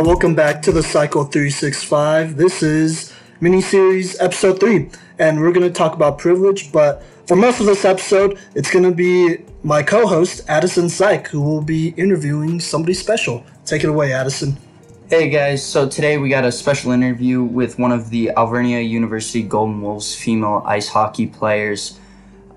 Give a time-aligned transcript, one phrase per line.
[0.00, 0.08] Y'all?
[0.08, 2.36] Welcome back to the Cycle 365.
[2.36, 3.12] This is
[3.42, 4.88] miniseries episode 3,
[5.18, 6.72] and we're going to talk about privilege.
[6.72, 11.28] But for most of this episode, it's going to be my co host, Addison Syke,
[11.28, 13.44] who will be interviewing somebody special.
[13.66, 14.56] Take it away, Addison.
[15.10, 19.42] Hey guys, so today we got a special interview with one of the Alvernia University
[19.42, 21.98] Golden Wolves female ice hockey players.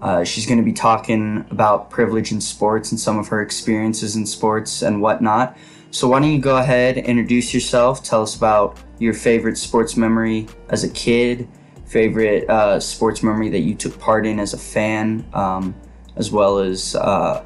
[0.02, 4.16] Uh, she's going to be talking about privilege in sports and some of her experiences
[4.16, 5.58] in sports and whatnot.
[5.94, 10.48] So why don't you go ahead, introduce yourself, tell us about your favorite sports memory
[10.70, 11.48] as a kid,
[11.86, 15.76] favorite uh, sports memory that you took part in as a fan, um,
[16.16, 17.44] as well as uh,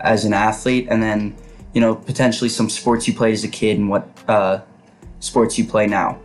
[0.00, 1.36] as an athlete, and then
[1.72, 4.60] you know potentially some sports you played as a kid and what uh,
[5.20, 6.18] sports you play now.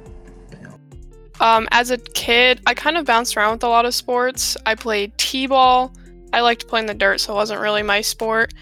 [1.39, 4.57] Um, as a kid, I kind of bounced around with a lot of sports.
[4.65, 5.93] I played t-ball.
[6.33, 8.55] I liked playing the dirt, so it wasn't really my sport.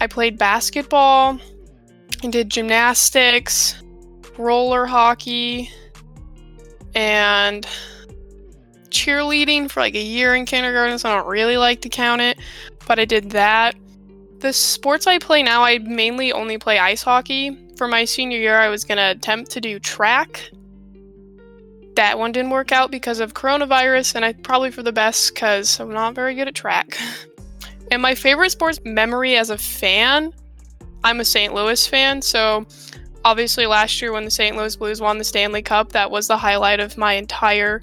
[0.00, 1.38] I played basketball.
[2.22, 3.82] I did gymnastics,
[4.38, 5.70] roller hockey,
[6.94, 7.66] and
[8.90, 12.38] cheerleading for like a year in kindergarten, so I don't really like to count it,
[12.86, 13.76] but I did that.
[14.40, 17.56] The sports I play now, I mainly only play ice hockey.
[17.76, 20.50] For my senior year, I was going to attempt to do track.
[21.94, 25.78] That one didn't work out because of coronavirus, and I probably for the best because
[25.80, 26.98] I'm not very good at track.
[27.90, 30.32] and my favorite sports memory as a fan
[31.06, 31.54] I'm a St.
[31.54, 32.66] Louis fan, so
[33.24, 34.56] obviously last year when the St.
[34.56, 37.80] Louis Blues won the Stanley Cup, that was the highlight of my entire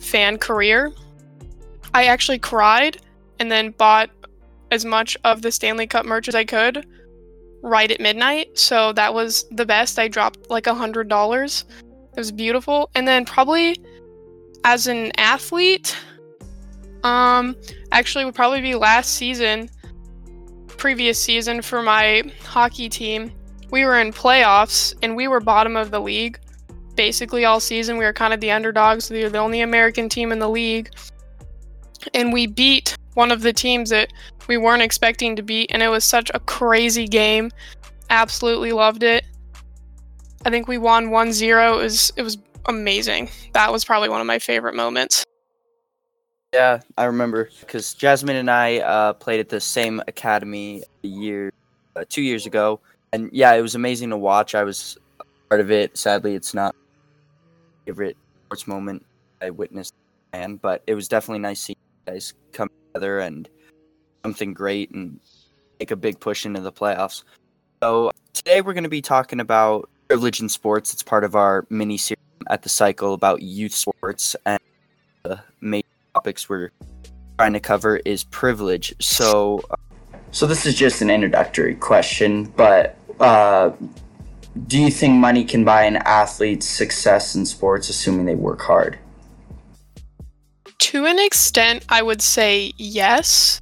[0.00, 0.92] fan career.
[1.94, 3.00] I actually cried
[3.38, 4.10] and then bought
[4.72, 6.84] as much of the Stanley Cup merch as I could
[7.62, 8.58] right at midnight.
[8.58, 9.96] So that was the best.
[10.00, 11.66] I dropped like a hundred dollars.
[11.78, 12.90] It was beautiful.
[12.96, 13.80] And then probably
[14.64, 15.96] as an athlete,
[17.04, 17.54] um,
[17.92, 19.70] actually would probably be last season
[20.76, 23.32] previous season for my hockey team,
[23.70, 26.38] we were in playoffs and we were bottom of the league
[26.96, 27.98] basically all season.
[27.98, 29.10] We were kind of the underdogs.
[29.10, 30.90] We were the only American team in the league.
[32.14, 34.12] And we beat one of the teams that
[34.48, 35.70] we weren't expecting to beat.
[35.72, 37.50] And it was such a crazy game.
[38.10, 39.24] Absolutely loved it.
[40.44, 41.78] I think we won 1 0.
[41.78, 43.30] It was, it was amazing.
[43.52, 45.24] That was probably one of my favorite moments.
[46.52, 51.52] Yeah, I remember because Jasmine and I uh, played at the same academy a year,
[51.96, 52.80] uh, two years ago,
[53.12, 54.54] and yeah, it was amazing to watch.
[54.54, 54.96] I was
[55.48, 55.98] part of it.
[55.98, 59.04] Sadly, it's not my favorite sports moment
[59.42, 59.94] I witnessed,
[60.32, 61.76] and but it was definitely nice seeing
[62.06, 63.48] guys come together and
[64.24, 65.20] something great and
[65.80, 67.24] make a big push into the playoffs.
[67.82, 70.92] So today we're going to be talking about privilege in sports.
[70.92, 74.60] It's part of our mini series at the cycle about youth sports and
[75.24, 75.85] the major
[76.16, 76.70] topics we're
[77.38, 78.94] trying to cover is privilege.
[79.00, 79.60] So,
[80.30, 83.72] so this is just an introductory question, but uh,
[84.66, 88.98] do you think money can buy an athlete's success in sports, assuming they work hard?
[90.78, 93.60] To an extent, I would say yes,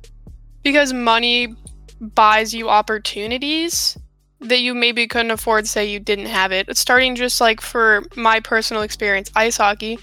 [0.63, 1.57] because money
[2.01, 3.99] buys you opportunities
[4.41, 8.41] that you maybe couldn't afford say you didn't have it starting just like for my
[8.41, 9.99] personal experience ice hockey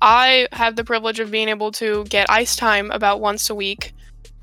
[0.00, 3.94] I have the privilege of being able to get ice time about once a week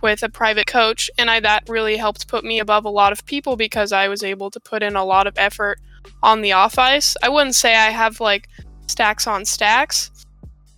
[0.02, 3.26] with a private coach, and I, that really helped put me above a lot of
[3.26, 5.80] people because I was able to put in a lot of effort
[6.22, 7.16] on the off ice.
[7.24, 8.50] I wouldn't say I have like
[8.88, 10.12] stacks on stacks,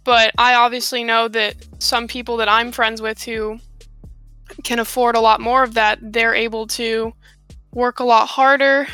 [0.03, 3.59] but I obviously know that some people that I'm friends with who
[4.63, 7.13] can afford a lot more of that, they're able to
[7.73, 8.88] work a lot harder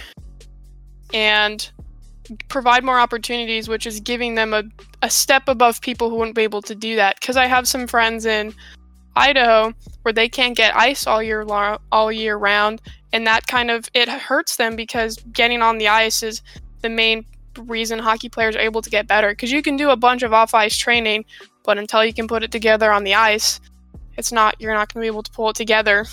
[1.13, 1.71] and
[2.47, 4.63] provide more opportunities, which is giving them a,
[5.01, 7.19] a step above people who wouldn't be able to do that.
[7.19, 8.53] Because I have some friends in
[9.16, 9.73] Idaho
[10.03, 12.81] where they can't get ice all year long, all year round,
[13.12, 16.42] and that kind of it hurts them because getting on the ice is
[16.81, 17.25] the main
[17.59, 19.30] reason hockey players are able to get better.
[19.30, 21.25] Because you can do a bunch of off ice training,
[21.63, 23.59] but until you can put it together on the ice,
[24.18, 26.06] it's not you're not going to be able to pull it together.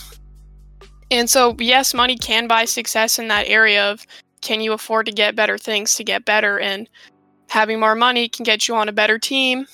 [1.11, 4.06] And so, yes, money can buy success in that area of
[4.40, 6.58] can you afford to get better things to get better?
[6.58, 6.88] And
[7.48, 9.66] having more money can get you on a better team.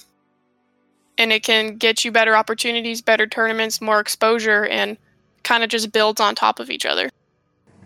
[1.18, 4.98] And it can get you better opportunities better tournaments more exposure and
[5.44, 7.08] kind of just builds on top of each other.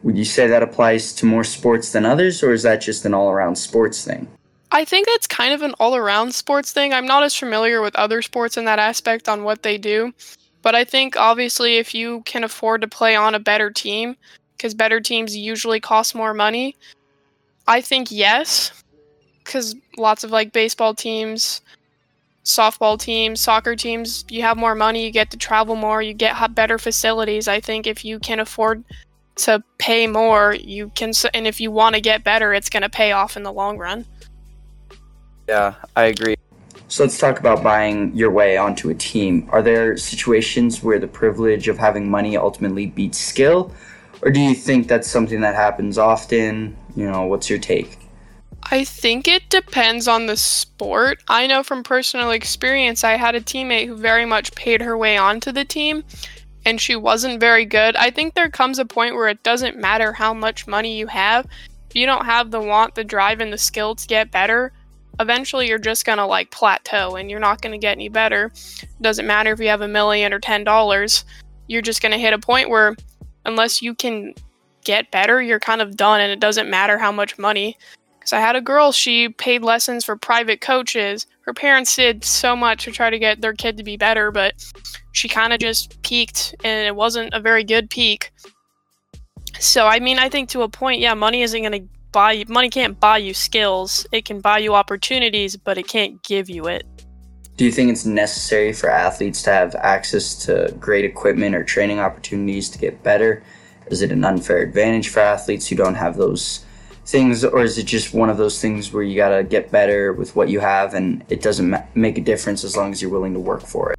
[0.03, 3.15] Would you say that applies to more sports than others or is that just an
[3.15, 4.27] all-around sports thing?
[4.73, 6.95] I think that's kind of an all-around sports thing.
[6.95, 10.13] I'm not as familiar with other sports in that aspect on what they do
[10.63, 14.17] but i think obviously if you can afford to play on a better team
[14.61, 16.77] because better teams usually cost more money?
[17.67, 18.73] I think yes,
[19.43, 21.63] because lots of like baseball teams,
[22.45, 26.55] softball teams, soccer teams, you have more money, you get to travel more, you get
[26.55, 27.49] better facilities.
[27.49, 28.85] I think if you can afford
[29.37, 32.91] to pay more, you can and if you want to get better, it's going to
[32.91, 34.05] pay off in the long run.
[35.49, 36.37] Yeah, I agree.
[36.89, 39.49] So let's talk about buying your way onto a team.
[39.53, 43.73] Are there situations where the privilege of having money ultimately beats skill?
[44.23, 46.77] Or do you think that's something that happens often?
[46.95, 47.99] You know, what's your take?
[48.65, 51.23] I think it depends on the sport.
[51.29, 55.17] I know from personal experience, I had a teammate who very much paid her way
[55.17, 56.05] onto the team,
[56.67, 57.97] and she wasn't very good.
[57.97, 61.47] I think there comes a point where it doesn't matter how much money you have.
[61.89, 64.73] If you don't have the want, the drive, and the skill to get better,
[65.19, 68.53] eventually you're just gonna like plateau and you're not gonna get any better.
[69.01, 71.25] Doesn't matter if you have a million or ten dollars,
[71.67, 72.95] you're just gonna hit a point where
[73.51, 74.35] unless you can
[74.85, 77.77] get better, you're kind of done and it doesn't matter how much money.
[78.19, 81.27] Because I had a girl, she paid lessons for private coaches.
[81.43, 84.55] Her parents did so much to try to get their kid to be better, but
[85.13, 88.31] she kind of just peaked and it wasn't a very good peak.
[89.59, 92.45] So, I mean, I think to a point, yeah, money isn't going to buy you,
[92.49, 94.07] money can't buy you skills.
[94.13, 96.85] It can buy you opportunities, but it can't give you it.
[97.57, 102.01] Do you think it's necessary for athletes to have access to great equipment or training
[102.01, 103.43] opportunities to get better?
[103.89, 106.65] Is it an unfair advantage for athletes who don't have those
[107.05, 110.37] things, or is it just one of those things where you gotta get better with
[110.37, 113.35] what you have and it doesn't ma- make a difference as long as you're willing
[113.35, 113.99] to work for it?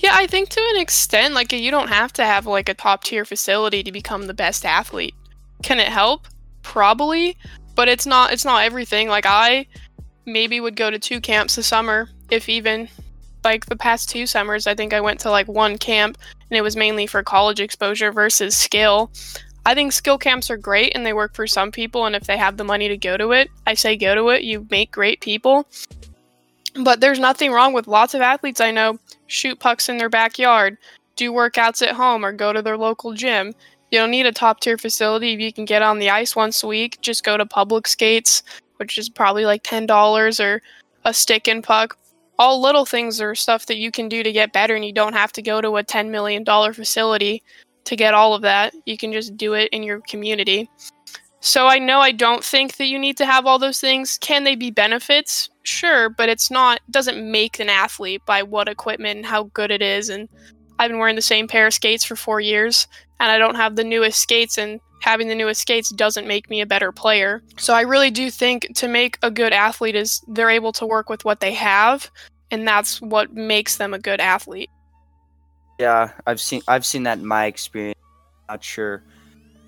[0.00, 3.04] Yeah, I think to an extent, like you don't have to have like a top
[3.04, 5.14] tier facility to become the best athlete.
[5.62, 6.26] Can it help?
[6.62, 7.36] Probably,
[7.74, 9.08] but it's not it's not everything.
[9.08, 9.66] Like I
[10.24, 12.88] maybe would go to two camps a summer, if even.
[13.44, 16.18] Like the past two summers, I think I went to like one camp
[16.50, 19.10] and it was mainly for college exposure versus skill.
[19.64, 22.36] I think skill camps are great and they work for some people and if they
[22.36, 24.42] have the money to go to it, I say go to it.
[24.42, 25.68] You make great people.
[26.82, 28.98] But there's nothing wrong with lots of athletes I know
[29.28, 30.76] shoot pucks in their backyard,
[31.16, 33.54] do workouts at home, or go to their local gym.
[33.90, 36.62] You don't need a top tier facility if you can get on the ice once
[36.62, 36.98] a week.
[37.00, 38.42] Just go to public skates,
[38.76, 40.60] which is probably like $10 or
[41.04, 41.96] a stick and puck.
[42.38, 45.14] All little things are stuff that you can do to get better, and you don't
[45.14, 47.42] have to go to a $10 million facility
[47.84, 48.74] to get all of that.
[48.86, 50.68] You can just do it in your community.
[51.40, 54.18] So I know I don't think that you need to have all those things.
[54.18, 55.50] Can they be benefits?
[55.62, 59.82] Sure, but it's not doesn't make an athlete by what equipment and how good it
[59.82, 60.28] is and
[60.80, 62.88] I've been wearing the same pair of skates for 4 years
[63.20, 66.60] and I don't have the newest skates and having the newest skates doesn't make me
[66.60, 67.42] a better player.
[67.56, 71.08] So I really do think to make a good athlete is they're able to work
[71.08, 72.10] with what they have
[72.50, 74.70] and that's what makes them a good athlete.
[75.78, 77.98] Yeah, I've seen I've seen that in my experience.
[78.50, 79.02] Not sure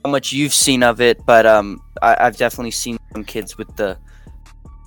[0.04, 3.74] how much you've seen of it, but um, I, I've definitely seen some kids with
[3.76, 3.96] the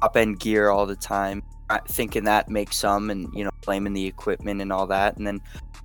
[0.02, 3.94] top end gear all the time, uh, thinking that makes some, and you know, blaming
[3.94, 5.18] the equipment and all that.
[5.18, 5.42] And then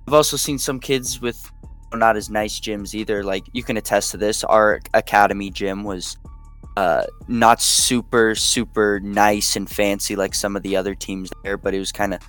[0.07, 1.51] I've also seen some kids with
[1.93, 3.23] not as nice gyms either.
[3.23, 4.43] Like you can attest to this.
[4.43, 6.17] Our academy gym was
[6.77, 11.73] uh, not super super nice and fancy like some of the other teams there, but
[11.73, 12.21] it was kind of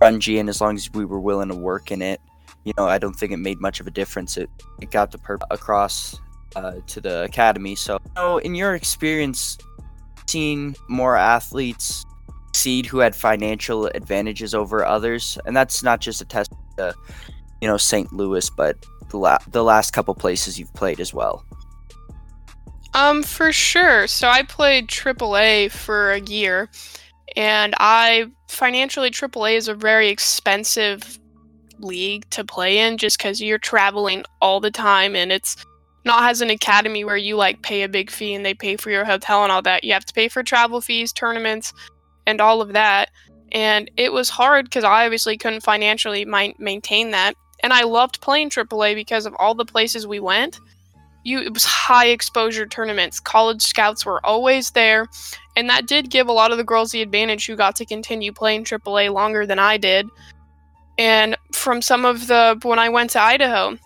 [0.00, 0.38] grungy.
[0.38, 2.20] And as long as we were willing to work in it,
[2.64, 4.36] you know, I don't think it made much of a difference.
[4.36, 4.50] It
[4.80, 6.20] it got the purpose across
[6.56, 7.74] uh, to the academy.
[7.74, 9.58] So, so, in your experience,
[10.26, 12.04] seen more athletes
[12.54, 16.94] seed who had financial advantages over others, and that's not just a test to,
[17.60, 18.12] you know, St.
[18.12, 21.44] Louis, but the, la- the last couple places you've played as well.
[22.94, 24.06] Um, for sure.
[24.06, 26.68] So I played AAA for a year,
[27.36, 31.18] and I financially AAA is a very expensive
[31.78, 35.56] league to play in just because you're traveling all the time and it's
[36.04, 38.90] not as an academy where you like pay a big fee and they pay for
[38.90, 39.84] your hotel and all that.
[39.84, 41.72] You have to pay for travel fees, tournaments,
[42.26, 43.10] and all of that.
[43.52, 47.34] And it was hard because I obviously couldn't financially maintain that.
[47.62, 50.60] And I loved playing AAA because of all the places we went.
[51.24, 53.20] You, it was high exposure tournaments.
[53.20, 55.08] College scouts were always there,
[55.56, 58.32] and that did give a lot of the girls the advantage who got to continue
[58.32, 60.06] playing AAA longer than I did.
[60.96, 63.76] And from some of the when I went to Idaho,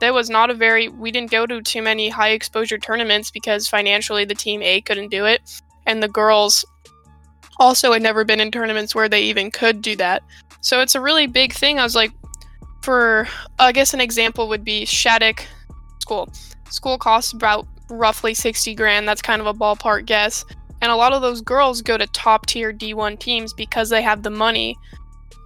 [0.00, 3.68] there was not a very we didn't go to too many high exposure tournaments because
[3.68, 5.42] financially the team A couldn't do it
[5.86, 6.64] and the girls
[7.58, 10.22] also had never been in tournaments where they even could do that.
[10.62, 11.78] So it's a really big thing.
[11.78, 12.12] I was like
[12.82, 15.44] for uh, I guess an example would be Shattuck
[16.00, 16.28] School.
[16.70, 19.08] School costs about roughly 60 grand.
[19.08, 20.44] That's kind of a ballpark guess.
[20.82, 24.22] And a lot of those girls go to top tier D1 teams because they have
[24.22, 24.76] the money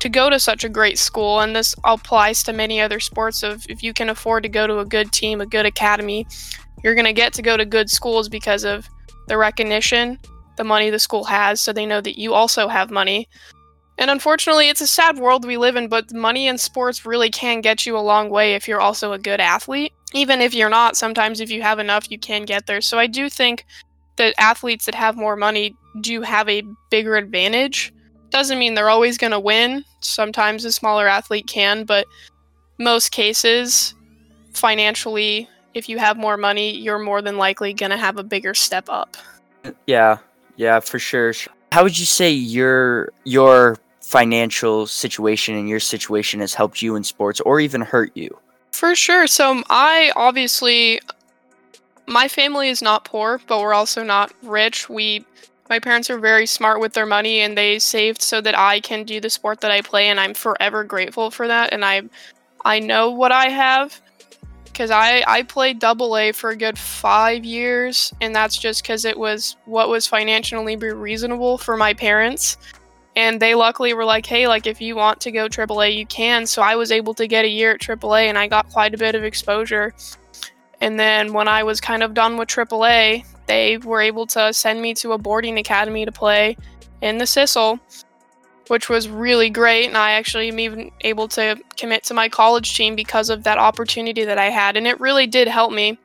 [0.00, 3.64] to go to such a great school and this applies to many other sports of
[3.70, 6.26] if you can afford to go to a good team a good academy
[6.82, 8.86] you're going to get to go to good schools because of
[9.28, 10.18] the recognition
[10.56, 13.26] the money the school has so they know that you also have money
[13.98, 17.60] and unfortunately it's a sad world we live in but money in sports really can
[17.60, 20.96] get you a long way if you're also a good athlete even if you're not,
[20.96, 22.80] sometimes if you have enough, you can get there.
[22.80, 23.66] So I do think
[24.16, 27.92] that athletes that have more money do have a bigger advantage.
[28.30, 29.84] Doesn't mean they're always going to win.
[30.00, 32.06] Sometimes a smaller athlete can, but
[32.78, 33.94] most cases,
[34.52, 38.54] financially, if you have more money, you're more than likely going to have a bigger
[38.54, 39.16] step up.
[39.88, 40.18] Yeah,
[40.56, 41.34] yeah, for sure.
[41.72, 47.02] How would you say your your financial situation and your situation has helped you in
[47.02, 48.38] sports or even hurt you?
[48.72, 49.26] For sure.
[49.26, 51.00] So um, I obviously
[52.06, 54.90] my family is not poor, but we're also not rich.
[54.90, 55.24] We
[55.70, 59.04] my parents are very smart with their money and they saved so that I can
[59.04, 62.02] do the sport that I play and I'm forever grateful for that and I
[62.66, 63.98] I know what I have
[64.74, 69.06] cuz I I played double A for a good 5 years and that's just cuz
[69.06, 72.58] it was what was financially reasonable for my parents
[73.16, 76.46] and they luckily were like, "Hey, like if you want to go AAA, you can."
[76.46, 78.98] So I was able to get a year at AAA and I got quite a
[78.98, 79.94] bit of exposure.
[80.80, 84.82] And then when I was kind of done with AAA, they were able to send
[84.82, 86.56] me to a boarding academy to play
[87.00, 87.78] in the Sizzle,
[88.68, 89.86] which was really great.
[89.86, 93.58] And I actually am even able to commit to my college team because of that
[93.58, 94.76] opportunity that I had.
[94.76, 95.98] And it really did help me.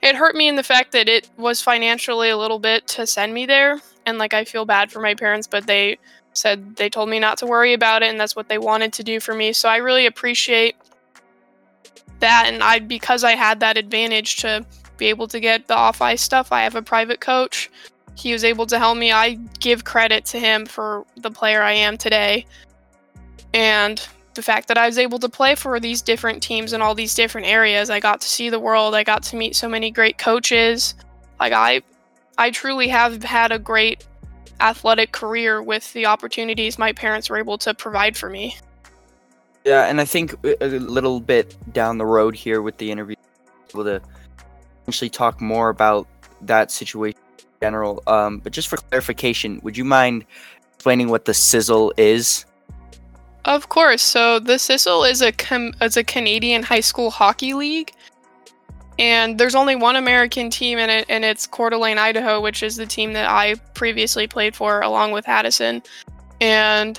[0.00, 3.34] It hurt me in the fact that it was financially a little bit to send
[3.34, 3.80] me there.
[4.06, 5.98] And like I feel bad for my parents, but they
[6.38, 9.02] said they told me not to worry about it and that's what they wanted to
[9.02, 9.52] do for me.
[9.52, 10.76] So I really appreciate
[12.20, 14.64] that and I because I had that advantage to
[14.96, 16.52] be able to get the off ice stuff.
[16.52, 17.70] I have a private coach.
[18.16, 19.12] He was able to help me.
[19.12, 22.46] I give credit to him for the player I am today.
[23.54, 24.04] And
[24.34, 27.14] the fact that I was able to play for these different teams in all these
[27.14, 27.90] different areas.
[27.90, 28.94] I got to see the world.
[28.94, 30.94] I got to meet so many great coaches.
[31.40, 31.82] Like I
[32.38, 34.06] I truly have had a great
[34.60, 38.56] athletic career with the opportunities my parents were able to provide for me.
[39.64, 43.16] Yeah, and I think a little bit down the road here with the interview,
[43.74, 44.00] able to
[44.86, 46.06] actually talk more about
[46.42, 48.02] that situation in general.
[48.06, 50.24] Um, but just for clarification, would you mind
[50.74, 52.46] explaining what the Sizzle is?
[53.44, 54.02] Of course.
[54.02, 57.92] So the sizzle is a com- is a Canadian high school hockey league,
[58.98, 62.76] and there's only one American team in it, and it's Coeur d'Alene, Idaho, which is
[62.76, 65.82] the team that I previously played for, along with Addison.
[66.40, 66.98] And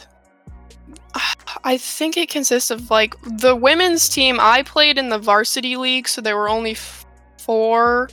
[1.63, 4.37] I think it consists of like the women's team.
[4.39, 7.05] I played in the varsity league, so there were only f-
[7.37, 8.09] four.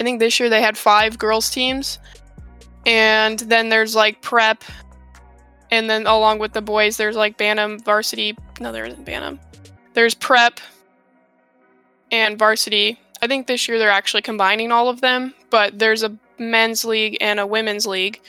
[0.00, 2.00] I think this year they had five girls teams,
[2.84, 4.64] and then there's like prep,
[5.70, 8.36] and then along with the boys, there's like Bantam varsity.
[8.58, 9.38] No, there isn't Bantam.
[9.92, 10.58] There's prep
[12.12, 13.00] and varsity.
[13.22, 17.16] I think this year they're actually combining all of them, but there's a men's league
[17.20, 18.20] and a women's league,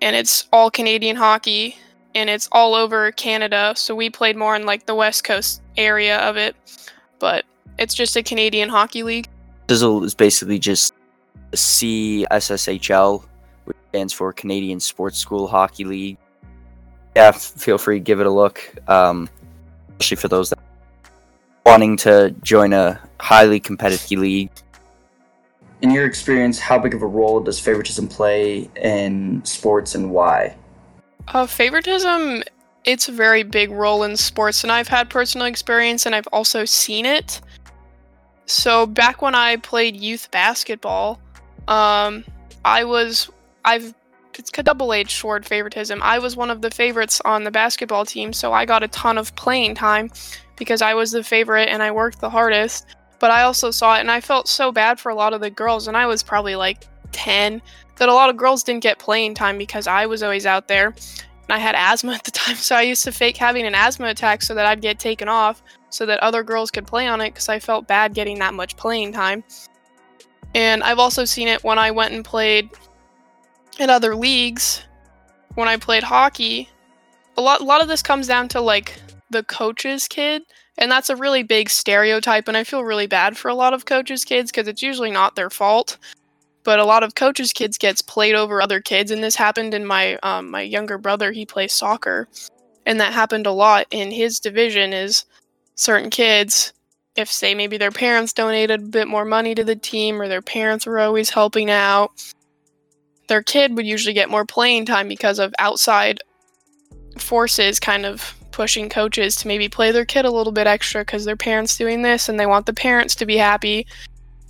[0.00, 1.76] and it's all Canadian hockey,
[2.14, 3.74] and it's all over Canada.
[3.76, 6.54] So we played more in like the West Coast area of it,
[7.18, 7.44] but
[7.78, 9.28] it's just a Canadian hockey league.
[9.68, 10.94] Sizzle is basically just
[11.52, 13.24] CSSHL,
[13.64, 16.18] which stands for Canadian Sports School Hockey League.
[17.16, 19.28] Yeah, feel free give it a look, um,
[19.98, 20.58] especially for those that
[21.64, 24.50] wanting to join a highly competitive league.
[25.82, 30.56] In your experience, how big of a role does favoritism play in sports and why?
[31.28, 32.42] Uh, favoritism,
[32.84, 36.64] it's a very big role in sports, and I've had personal experience and I've also
[36.64, 37.40] seen it.
[38.46, 41.18] So back when I played youth basketball,
[41.66, 42.24] um,
[42.64, 43.30] I was
[43.64, 43.94] I've
[44.38, 46.00] it's a double-edged sword favoritism.
[46.02, 49.18] I was one of the favorites on the basketball team, so I got a ton
[49.18, 50.10] of playing time
[50.56, 52.86] because I was the favorite and I worked the hardest.
[53.18, 55.50] But I also saw it and I felt so bad for a lot of the
[55.50, 57.62] girls, and I was probably like 10
[57.96, 60.88] that a lot of girls didn't get playing time because I was always out there.
[60.88, 64.06] And I had asthma at the time, so I used to fake having an asthma
[64.08, 67.30] attack so that I'd get taken off so that other girls could play on it
[67.30, 69.44] because I felt bad getting that much playing time.
[70.54, 72.70] And I've also seen it when I went and played
[73.78, 74.82] in other leagues.
[75.54, 76.68] When I played hockey,
[77.36, 79.00] a lot a lot of this comes down to like
[79.30, 80.42] the coach's kid,
[80.78, 83.86] and that's a really big stereotype and I feel really bad for a lot of
[83.86, 85.98] coaches' kids because it's usually not their fault.
[86.64, 89.84] But a lot of coaches' kids gets played over other kids, and this happened in
[89.84, 91.30] my um, my younger brother.
[91.30, 92.28] He plays soccer,
[92.86, 94.92] and that happened a lot in his division.
[94.92, 95.24] Is
[95.76, 96.72] certain kids
[97.16, 100.42] if say maybe their parents donated a bit more money to the team or their
[100.42, 102.10] parents were always helping out
[103.28, 106.20] their kid would usually get more playing time because of outside
[107.18, 111.24] forces kind of pushing coaches to maybe play their kid a little bit extra because
[111.24, 113.86] their parents doing this and they want the parents to be happy.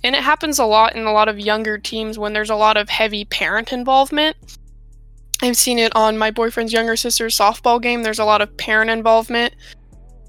[0.03, 2.77] And it happens a lot in a lot of younger teams when there's a lot
[2.77, 4.35] of heavy parent involvement.
[5.41, 8.03] I've seen it on my boyfriend's younger sister's softball game.
[8.03, 9.55] There's a lot of parent involvement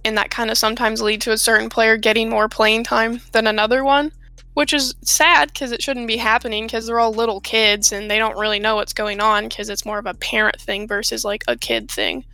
[0.06, 3.48] and that kind of sometimes lead to a certain player getting more playing time than
[3.48, 4.12] another one,
[4.56, 8.16] which is sad because it shouldn't be happening because they're all little kids and they
[8.16, 11.44] don't really know what's going on because it's more of a parent thing versus like
[11.46, 12.24] a kid thing.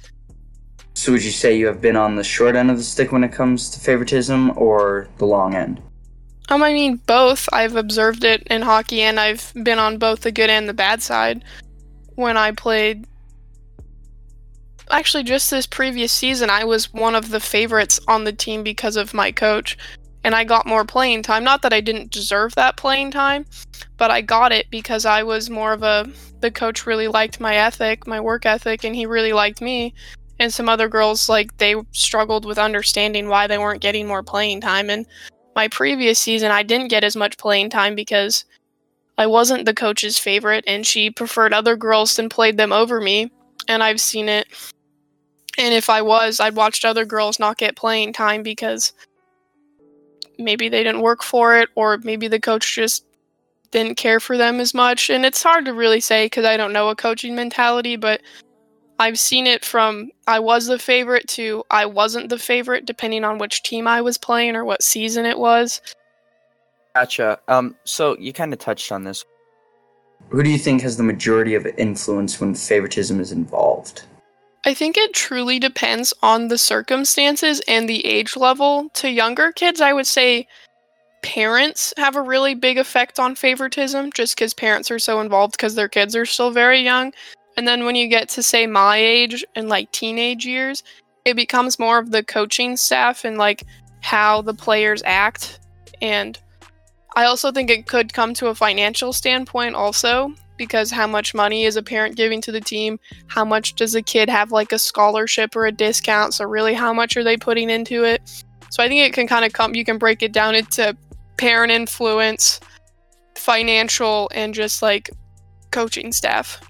[0.94, 3.24] So would you say you have been on the short end of the stick when
[3.24, 5.82] it comes to favoritism or the long end?
[6.48, 7.48] Um, I mean both.
[7.52, 11.02] I've observed it in hockey and I've been on both the good and the bad
[11.02, 11.42] side.
[12.14, 13.04] When I played
[14.92, 18.94] actually just this previous season I was one of the favorites on the team because
[18.94, 19.76] of my coach
[20.24, 21.44] and I got more playing time.
[21.44, 23.46] Not that I didn't deserve that playing time,
[23.96, 26.08] but I got it because I was more of a
[26.40, 29.94] the coach really liked my ethic, my work ethic and he really liked me.
[30.38, 34.60] And some other girls like they struggled with understanding why they weren't getting more playing
[34.60, 35.06] time and
[35.54, 38.44] my previous season I didn't get as much playing time because
[39.18, 43.30] I wasn't the coach's favorite and she preferred other girls and played them over me
[43.68, 44.46] and I've seen it.
[45.58, 48.92] And if I was, I'd watched other girls not get playing time because
[50.38, 53.04] maybe they didn't work for it, or maybe the coach just
[53.70, 55.10] didn't care for them as much.
[55.10, 58.20] And it's hard to really say because I don't know a coaching mentality, but
[58.98, 63.38] I've seen it from I was the favorite to I wasn't the favorite, depending on
[63.38, 65.80] which team I was playing or what season it was.
[66.94, 67.40] Gotcha.
[67.48, 69.24] Um, so you kind of touched on this.
[70.28, 74.04] Who do you think has the majority of influence when favoritism is involved?
[74.64, 78.90] I think it truly depends on the circumstances and the age level.
[78.94, 80.46] To younger kids, I would say
[81.22, 85.74] parents have a really big effect on favoritism just because parents are so involved because
[85.74, 87.12] their kids are still very young.
[87.56, 90.84] And then when you get to, say, my age and like teenage years,
[91.24, 93.64] it becomes more of the coaching staff and like
[94.00, 95.58] how the players act.
[96.00, 96.38] And
[97.16, 101.64] I also think it could come to a financial standpoint also because how much money
[101.64, 102.98] is a parent giving to the team?
[103.26, 106.34] How much does a kid have like a scholarship or a discount?
[106.34, 108.44] So really how much are they putting into it?
[108.70, 110.96] So I think it can kind of come you can break it down into
[111.36, 112.60] parent influence,
[113.36, 115.10] financial and just like
[115.70, 116.60] coaching staff.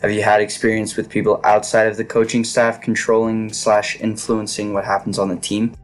[0.00, 4.84] Have you had experience with people outside of the coaching staff controlling slash influencing what
[4.84, 5.74] happens on the team?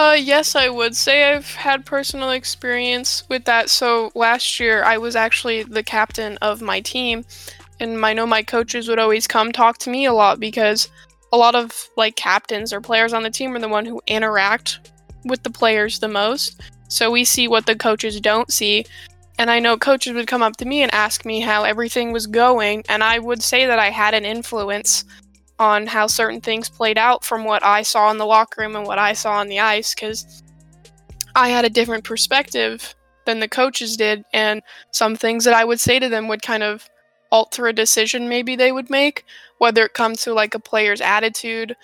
[0.00, 3.68] Uh, yes, I would say I've had personal experience with that.
[3.68, 7.22] So last year, I was actually the captain of my team,
[7.80, 10.88] and I know my coaches would always come talk to me a lot because
[11.34, 14.90] a lot of like captains or players on the team are the one who interact
[15.26, 16.62] with the players the most.
[16.88, 18.86] So we see what the coaches don't see.
[19.38, 22.26] And I know coaches would come up to me and ask me how everything was
[22.26, 25.04] going, and I would say that I had an influence
[25.60, 28.86] on how certain things played out from what I saw in the locker room and
[28.86, 30.42] what I saw on the ice because
[31.36, 32.94] I had a different perspective
[33.26, 36.62] than the coaches did, and some things that I would say to them would kind
[36.62, 36.88] of
[37.30, 39.24] alter a decision maybe they would make,
[39.58, 41.76] whether it comes to like a player's attitude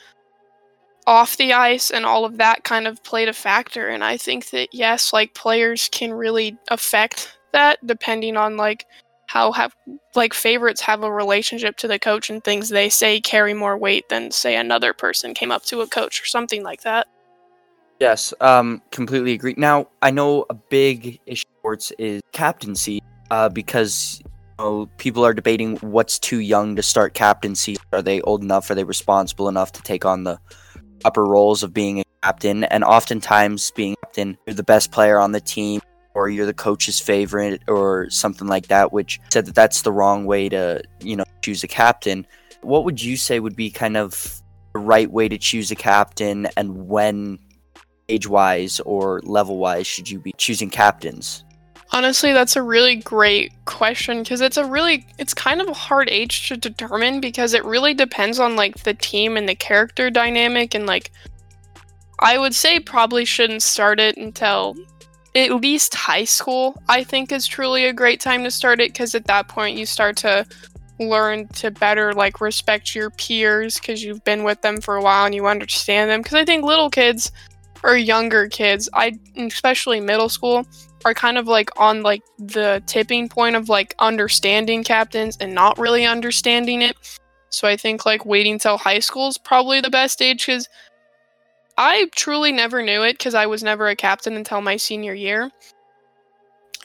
[1.07, 3.89] off the ice and all of that kind of played a factor.
[3.89, 8.87] And I think that yes, like players can really affect that depending on like
[9.27, 9.75] how have
[10.15, 14.09] like favorites have a relationship to the coach and things they say carry more weight
[14.09, 17.07] than say another person came up to a coach or something like that.
[18.01, 19.55] Yes, um, completely agree.
[19.57, 25.35] Now I know a big issue sports is captaincy, uh, because you know, people are
[25.35, 27.77] debating what's too young to start captaincy.
[27.93, 28.71] Are they old enough?
[28.71, 30.39] Are they responsible enough to take on the
[31.05, 32.63] upper roles of being a captain?
[32.65, 35.81] And oftentimes, being captain, you're the best player on the team
[36.17, 40.25] or you're the coach's favorite or something like that, which said that that's the wrong
[40.25, 42.27] way to, you know, choose a captain.
[42.63, 44.41] What would you say would be kind of
[44.73, 47.39] the right way to choose a captain and when
[48.09, 51.45] age wise or level wise should you be choosing captains?
[51.93, 56.09] Honestly, that's a really great question because it's a really it's kind of a hard
[56.09, 60.75] age to determine because it really depends on like the team and the character dynamic
[60.75, 61.13] and like
[62.21, 64.77] I would say probably shouldn't start it until
[65.37, 69.15] at least high school, I think is truly a great time to start it because
[69.15, 70.47] at that point you start to
[70.99, 75.27] learn to better like respect your peers because you've been with them for a while
[75.27, 76.23] and you understand them.
[76.23, 77.33] Because I think little kids
[77.83, 80.67] or younger kids, I especially middle school,
[81.05, 85.79] are kind of like on like the tipping point of like understanding captains and not
[85.79, 86.97] really understanding it.
[87.51, 90.69] So I think like waiting till high school is probably the best age because
[91.79, 95.51] I truly never knew it because I was never a captain until my senior year.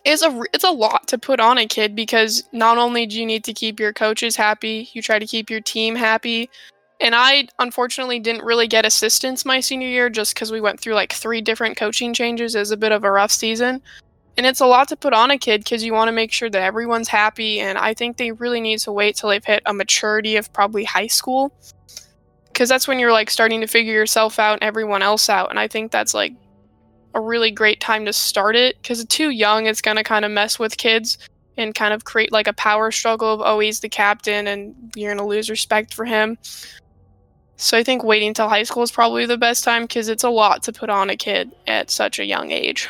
[0.04, 3.26] It's a it's a lot to put on a kid because not only do you
[3.26, 6.50] need to keep your coaches happy, you try to keep your team happy.
[7.00, 10.96] And I unfortunately didn't really get assistance my senior year just because we went through
[10.96, 13.82] like three different coaching changes as a bit of a rough season.
[14.38, 16.50] And it's a lot to put on a kid because you want to make sure
[16.50, 17.60] that everyone's happy.
[17.60, 20.84] And I think they really need to wait till they've hit a maturity of probably
[20.84, 21.52] high school
[22.52, 25.50] because that's when you're like starting to figure yourself out and everyone else out.
[25.50, 26.34] And I think that's like
[27.14, 30.32] a really great time to start it because too young, it's going to kind of
[30.32, 31.18] mess with kids
[31.58, 35.10] and kind of create like a power struggle of, oh, he's the captain and you're
[35.10, 36.38] going to lose respect for him.
[37.58, 40.30] So I think waiting till high school is probably the best time because it's a
[40.30, 42.90] lot to put on a kid at such a young age.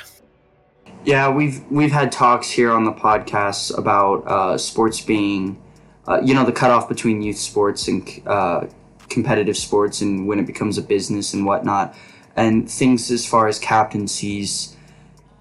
[1.04, 5.62] Yeah, we've we've had talks here on the podcast about uh, sports being,
[6.08, 8.68] uh, you know, the cutoff between youth sports and uh,
[9.12, 11.96] competitive sports and when it becomes a business and whatnot,
[12.36, 14.76] and things as far as captaincies.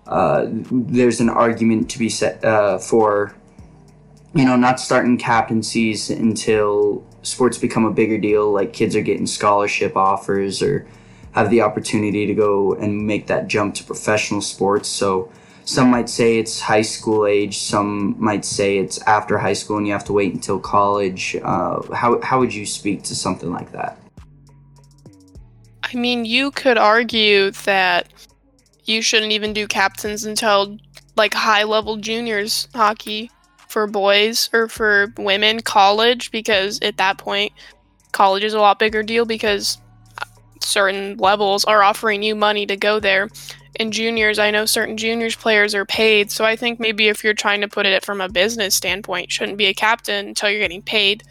[0.06, 3.34] Uh, there's an argument to be set uh, for,
[4.34, 8.50] you know, not starting captaincies until sports become a bigger deal.
[8.50, 10.86] Like kids are getting scholarship offers or
[11.32, 14.88] have the opportunity to go and make that jump to professional sports.
[14.88, 15.30] So
[15.64, 17.58] some might say it's high school age.
[17.58, 21.36] Some might say it's after high school and you have to wait until college.
[21.42, 23.96] Uh, how, how would you speak to something like that?
[25.82, 28.12] I mean, you could argue that
[28.84, 30.78] you shouldn't even do captains until
[31.16, 33.30] like high level juniors hockey
[33.68, 37.52] for boys or for women college because at that point
[38.12, 39.78] college is a lot bigger deal because
[40.60, 43.28] certain levels are offering you money to go there
[43.80, 46.30] in juniors, I know certain juniors players are paid.
[46.30, 49.56] So I think maybe if you're trying to put it from a business standpoint, shouldn't
[49.56, 51.22] be a captain until you're getting paid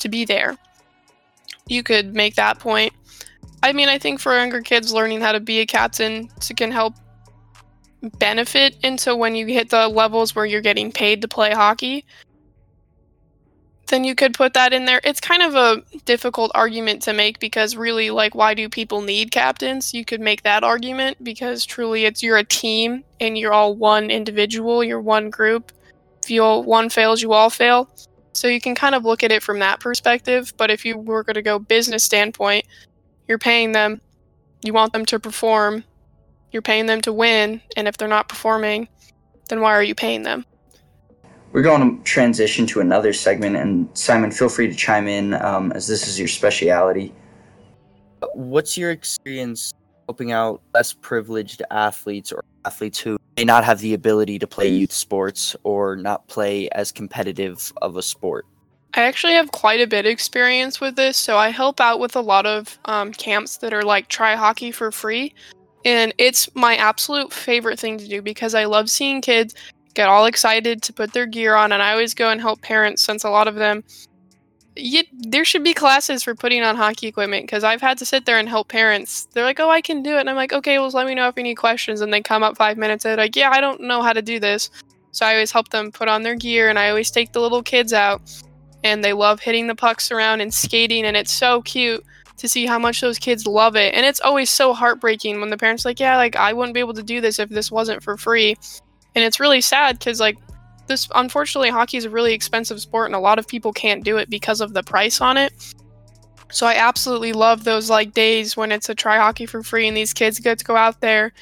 [0.00, 0.58] to be there.
[1.66, 2.92] You could make that point.
[3.62, 6.94] I mean, I think for younger kids, learning how to be a captain can help
[8.18, 12.04] benefit into when you hit the levels where you're getting paid to play hockey
[13.88, 15.00] then you could put that in there.
[15.04, 19.30] It's kind of a difficult argument to make because really like why do people need
[19.30, 19.92] captains?
[19.94, 24.10] You could make that argument because truly it's you're a team and you're all one
[24.10, 25.72] individual, you're one group.
[26.22, 27.88] If you all, one fails, you all fail.
[28.32, 31.24] So you can kind of look at it from that perspective, but if you were
[31.24, 32.66] going to go business standpoint,
[33.26, 34.00] you're paying them,
[34.62, 35.82] you want them to perform,
[36.52, 38.88] you're paying them to win, and if they're not performing,
[39.48, 40.44] then why are you paying them?
[41.52, 45.72] We're going to transition to another segment, and Simon, feel free to chime in um,
[45.72, 47.14] as this is your speciality.
[48.34, 49.72] What's your experience
[50.06, 54.68] helping out less privileged athletes or athletes who may not have the ability to play
[54.68, 58.44] youth sports or not play as competitive of a sport?
[58.94, 62.14] I actually have quite a bit of experience with this, so I help out with
[62.14, 65.34] a lot of um, camps that are like try hockey for free.
[65.84, 69.54] And it's my absolute favorite thing to do because I love seeing kids
[69.94, 73.02] get all excited to put their gear on and i always go and help parents
[73.02, 73.82] since a lot of them
[74.78, 78.26] you, there should be classes for putting on hockey equipment because I've had to sit
[78.26, 79.28] there and help parents.
[79.32, 81.28] They're like, "Oh, I can do it," and I'm like, "Okay, well, let me know
[81.28, 83.80] if you need questions." And they come up five minutes they're like, "Yeah, I don't
[83.80, 84.70] know how to do this,"
[85.10, 87.62] so I always help them put on their gear, and I always take the little
[87.62, 88.20] kids out,
[88.84, 92.04] and they love hitting the pucks around and skating, and it's so cute
[92.36, 95.58] to see how much those kids love it, and it's always so heartbreaking when the
[95.58, 98.16] parents like, "Yeah, like I wouldn't be able to do this if this wasn't for
[98.16, 98.56] free,"
[99.18, 100.38] and it's really sad because like
[100.86, 104.16] this unfortunately hockey is a really expensive sport and a lot of people can't do
[104.16, 105.52] it because of the price on it.
[106.52, 109.96] So i absolutely love those like days when it's a try hockey for free and
[109.96, 111.32] these kids get to go out there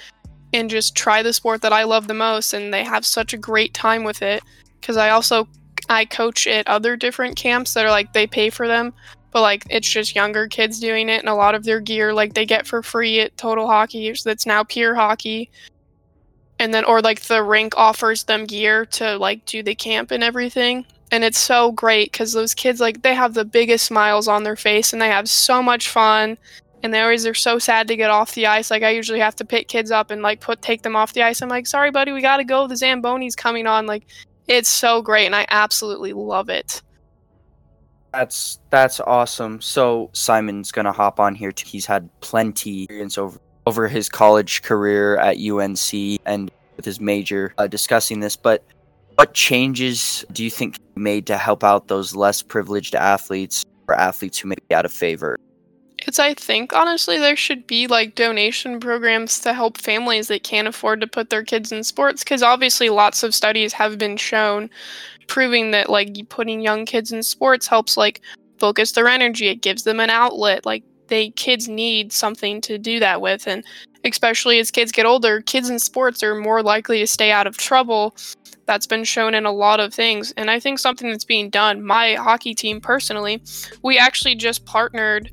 [0.54, 3.38] and just try the sport that i love the most and they have such a
[3.38, 4.42] great time with it.
[4.80, 5.46] Because i also
[5.90, 8.94] i coach at other different camps that are like they pay for them
[9.32, 12.32] but like it's just younger kids doing it and a lot of their gear like
[12.32, 15.50] they get for free at total hockey that's now pure hockey
[16.58, 20.22] and then or like the rink offers them gear to like do the camp and
[20.22, 24.42] everything and it's so great because those kids like they have the biggest smiles on
[24.42, 26.36] their face and they have so much fun
[26.82, 29.36] and they always are so sad to get off the ice like i usually have
[29.36, 31.90] to pick kids up and like put take them off the ice i'm like sorry
[31.90, 34.04] buddy we gotta go the zamboni's coming on like
[34.48, 36.82] it's so great and i absolutely love it
[38.12, 41.66] that's that's awesome so simon's gonna hop on here too.
[41.68, 47.52] he's had plenty experience over over his college career at UNC and with his major
[47.58, 48.36] uh, discussing this.
[48.36, 48.64] But
[49.16, 54.38] what changes do you think made to help out those less privileged athletes or athletes
[54.38, 55.36] who may be out of favor?
[56.06, 60.68] It's, I think, honestly, there should be like donation programs to help families that can't
[60.68, 62.22] afford to put their kids in sports.
[62.22, 64.70] Because obviously, lots of studies have been shown
[65.26, 68.20] proving that like putting young kids in sports helps like
[68.58, 69.48] focus their energy.
[69.48, 70.64] It gives them an outlet.
[70.64, 73.46] Like they kids need something to do that with.
[73.46, 73.64] And
[74.04, 77.56] especially as kids get older kids in sports are more likely to stay out of
[77.56, 78.16] trouble.
[78.66, 80.32] That's been shown in a lot of things.
[80.36, 83.42] And i think something that's being done my hockey team personally
[83.82, 85.30] we actually just partnered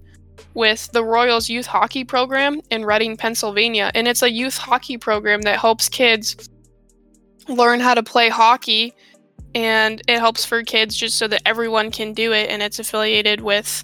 [0.53, 3.91] with the royals youth hockey program in reading pennsylvania.
[3.95, 6.49] And it's a youth hockey program that helps kids
[7.47, 8.93] learn how to play hockey.
[9.55, 13.41] And it helps for kids just so that everyone can do it and it's affiliated
[13.41, 13.83] with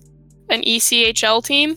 [0.50, 1.76] an ECHL team,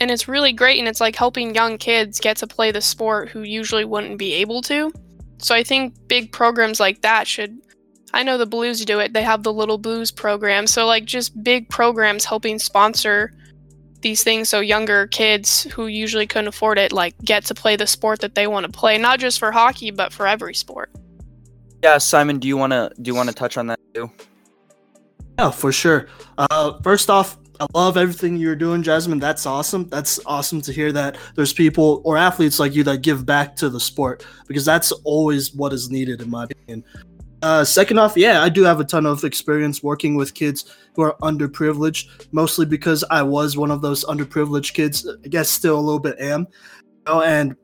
[0.00, 0.78] and it's really great.
[0.78, 4.34] And it's like helping young kids get to play the sport who usually wouldn't be
[4.34, 4.92] able to.
[5.38, 7.58] So I think big programs like that should.
[8.12, 9.12] I know the Blues do it.
[9.12, 10.66] They have the Little Blues program.
[10.66, 13.32] So like just big programs helping sponsor
[14.04, 17.86] these things so younger kids who usually couldn't afford it like get to play the
[17.86, 20.90] sport that they want to play, not just for hockey but for every sport.
[21.82, 24.10] Yeah, Simon, do you wanna do you wanna touch on that too?
[25.38, 26.06] Yeah, for sure.
[26.38, 29.20] Uh, first off, I love everything you're doing, Jasmine.
[29.20, 29.88] That's awesome.
[29.88, 33.68] That's awesome to hear that there's people or athletes like you that give back to
[33.68, 36.84] the sport because that's always what is needed, in my opinion.
[37.42, 41.02] Uh, second off, yeah, I do have a ton of experience working with kids who
[41.02, 45.06] are underprivileged, mostly because I was one of those underprivileged kids.
[45.06, 46.46] I guess still a little bit am.
[47.06, 47.54] Know, and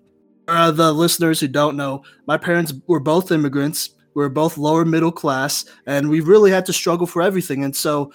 [0.48, 3.94] uh, the listeners who don't know, my parents were both immigrants.
[4.14, 7.64] We were both lower middle class, and we really had to struggle for everything.
[7.64, 8.12] And so,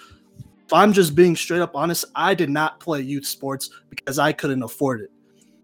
[0.65, 4.31] if I'm just being straight up honest, I did not play youth sports because I
[4.31, 5.11] couldn't afford it.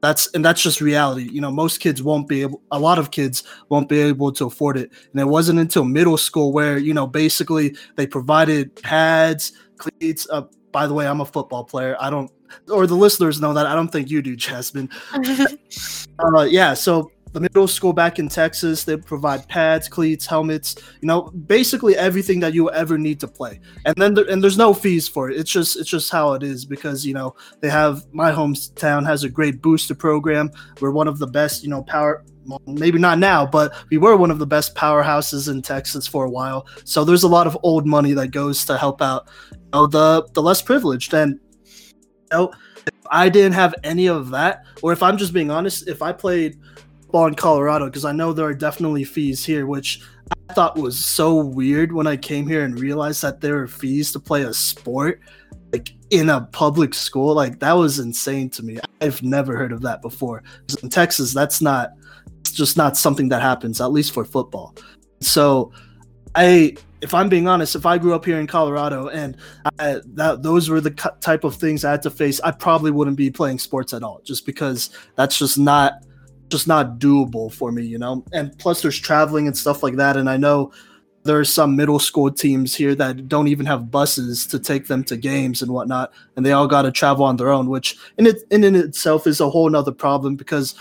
[0.02, 1.30] That's and that's just reality.
[1.32, 2.62] You know, most kids won't be able.
[2.72, 4.92] A lot of kids won't be able to afford it.
[5.12, 10.28] And it wasn't until middle school where you know basically they provided pads, cleats.
[10.30, 11.96] Uh, by the way, I'm a football player.
[12.00, 12.32] I don't,
[12.70, 13.68] or the listeners know that.
[13.68, 14.90] I don't think you do, Jasmine.
[16.20, 21.08] Uh, yeah, so the middle school back in Texas, they provide pads, cleats, helmets, you
[21.08, 23.60] know, basically everything that you ever need to play.
[23.86, 25.40] And then there, and there's no fees for it.
[25.40, 29.24] It's just it's just how it is because you know they have my hometown has
[29.24, 30.52] a great booster program.
[30.80, 32.24] We're one of the best, you know, power.
[32.66, 36.30] Maybe not now, but we were one of the best powerhouses in Texas for a
[36.30, 36.66] while.
[36.86, 40.28] So there's a lot of old money that goes to help out you know, the
[40.34, 41.14] the less privileged.
[41.14, 42.52] And you know,
[42.88, 46.12] if I didn't have any of that, or if I'm just being honest, if I
[46.12, 46.58] played
[47.12, 50.02] ball in Colorado, because I know there are definitely fees here, which
[50.50, 54.12] I thought was so weird when I came here and realized that there are fees
[54.14, 55.22] to play a sport
[55.72, 57.34] like in a public school.
[57.34, 58.80] Like that was insane to me.
[59.02, 60.44] I've never heard of that before.
[60.82, 61.92] in Texas, that's not
[62.40, 64.76] it's just not something that happens, at least for football.
[65.22, 65.72] So
[66.36, 69.36] I if I'm being honest, if I grew up here in Colorado and
[69.80, 73.18] I, that those were the type of things I had to face, I probably wouldn't
[73.18, 75.94] be playing sports at all, just because that's just not
[76.52, 78.24] just not doable for me, you know.
[78.34, 80.72] And plus, there's traveling and stuff like that, and I know
[81.24, 85.04] there are some middle school teams here that don't even have buses to take them
[85.06, 88.28] to games and whatnot, and they all got to travel on their own, which in
[88.28, 90.76] it in, in itself is a whole nother problem because,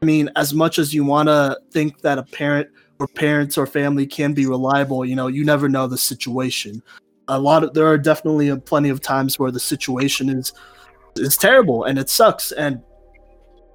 [0.00, 3.66] I mean, as much as you want to think that a parent or parents or
[3.66, 6.82] family can be reliable, you know, you never know the situation.
[7.28, 10.52] A lot of there are definitely plenty of times where the situation is
[11.16, 12.80] is terrible and it sucks and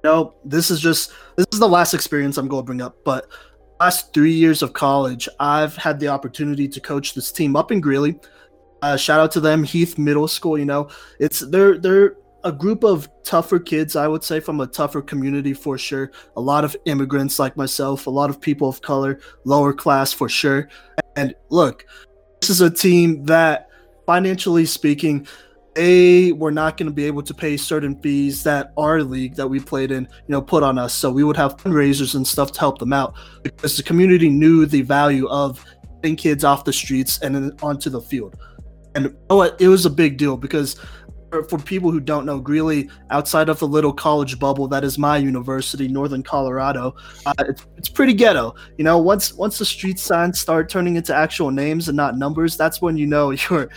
[0.08, 3.28] know this is just this is the last experience I'm going to bring up, but
[3.80, 7.80] last three years of college, I've had the opportunity to coach this team up in
[7.80, 8.18] Greeley.
[8.82, 10.58] Uh, shout out to them, Heath Middle School.
[10.58, 14.66] You know, it's they're they're a group of tougher kids, I would say, from a
[14.66, 16.12] tougher community for sure.
[16.36, 20.28] A lot of immigrants like myself, a lot of people of color, lower class for
[20.28, 20.68] sure.
[21.16, 21.84] And look,
[22.40, 23.68] this is a team that,
[24.06, 25.26] financially speaking,
[25.78, 29.46] they were not going to be able to pay certain fees that our league that
[29.46, 30.92] we played in, you know, put on us.
[30.92, 33.14] So we would have fundraisers and stuff to help them out
[33.44, 35.64] because the community knew the value of
[36.02, 38.34] getting kids off the streets and then onto the field.
[38.96, 39.60] And what?
[39.60, 40.74] It was a big deal because
[41.30, 44.98] for, for people who don't know, Greeley, outside of the little college bubble that is
[44.98, 48.52] my university, Northern Colorado, uh, it's, it's pretty ghetto.
[48.78, 52.56] You know, once once the street signs start turning into actual names and not numbers,
[52.56, 53.70] that's when you know you're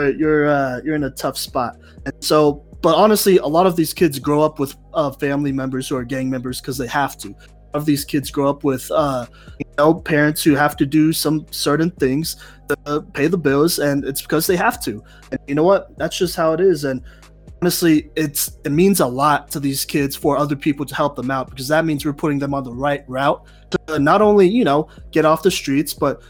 [0.00, 1.76] you're uh, you're in a tough spot.
[2.04, 5.88] And so, but honestly, a lot of these kids grow up with uh, family members
[5.88, 7.34] who are gang members because they have to.
[7.74, 9.26] Of these kids grow up with uh,
[9.58, 12.36] you know parents who have to do some certain things
[12.68, 15.02] to pay the bills, and it's because they have to.
[15.30, 15.96] And you know what?
[15.96, 16.84] That's just how it is.
[16.84, 17.02] And
[17.62, 21.30] honestly, it's it means a lot to these kids for other people to help them
[21.30, 24.64] out because that means we're putting them on the right route to not only you
[24.64, 26.22] know get off the streets, but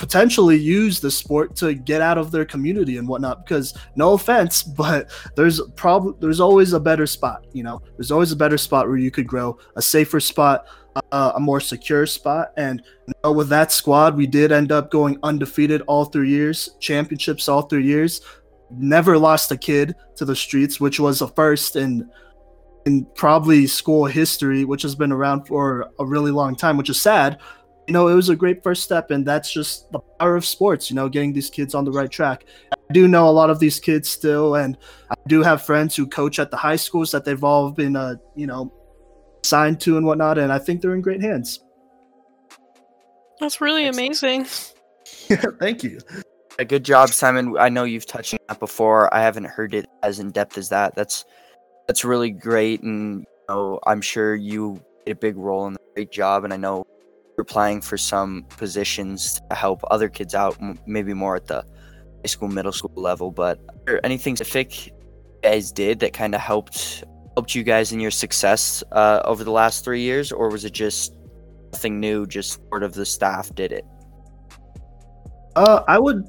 [0.00, 4.62] potentially use the sport to get out of their community and whatnot because no offense
[4.82, 7.82] but there's probably there's always a better spot you know?
[7.98, 10.64] There's always a better spot where you could grow a safer spot
[11.12, 14.90] uh, a more secure spot and you know, with that squad we did end up
[14.90, 18.22] going undefeated all three years championships all three years.
[18.70, 22.08] Never lost a kid to the streets which was a first in
[22.86, 26.98] in probably school history which has been around for a really long time which is
[26.98, 27.38] sad
[27.86, 30.90] you know, it was a great first step, and that's just the power of sports,
[30.90, 32.44] you know, getting these kids on the right track.
[32.72, 34.76] I do know a lot of these kids still, and
[35.10, 38.16] I do have friends who coach at the high schools that they've all been, uh,
[38.36, 38.72] you know,
[39.42, 41.60] signed to and whatnot, and I think they're in great hands.
[43.40, 44.44] That's really amazing.
[45.58, 45.98] Thank you.
[46.58, 47.56] A good job, Simon.
[47.58, 49.12] I know you've touched on that before.
[49.14, 50.94] I haven't heard it as in depth as that.
[50.94, 51.24] That's
[51.86, 55.80] that's really great, and you know, I'm sure you did a big role in the
[55.94, 56.44] great job.
[56.44, 56.99] And I know you're
[57.38, 62.26] applying for some positions to help other kids out, m- maybe more at the high
[62.26, 63.30] school, middle school level.
[63.30, 63.58] But
[64.04, 64.92] anything specific you
[65.42, 67.04] guys did that kind of helped
[67.36, 70.72] helped you guys in your success uh, over the last three years, or was it
[70.72, 71.14] just
[71.72, 72.26] nothing new?
[72.26, 73.84] Just sort of the staff did it.
[75.56, 76.28] Uh, I would.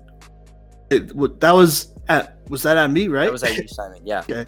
[0.90, 3.26] It, would- that was at was that at me, right?
[3.26, 4.02] That was at you, Simon.
[4.06, 4.24] Yeah.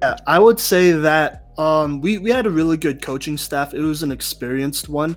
[0.00, 3.74] Yeah, I would say that um, we we had a really good coaching staff.
[3.74, 5.16] It was an experienced one.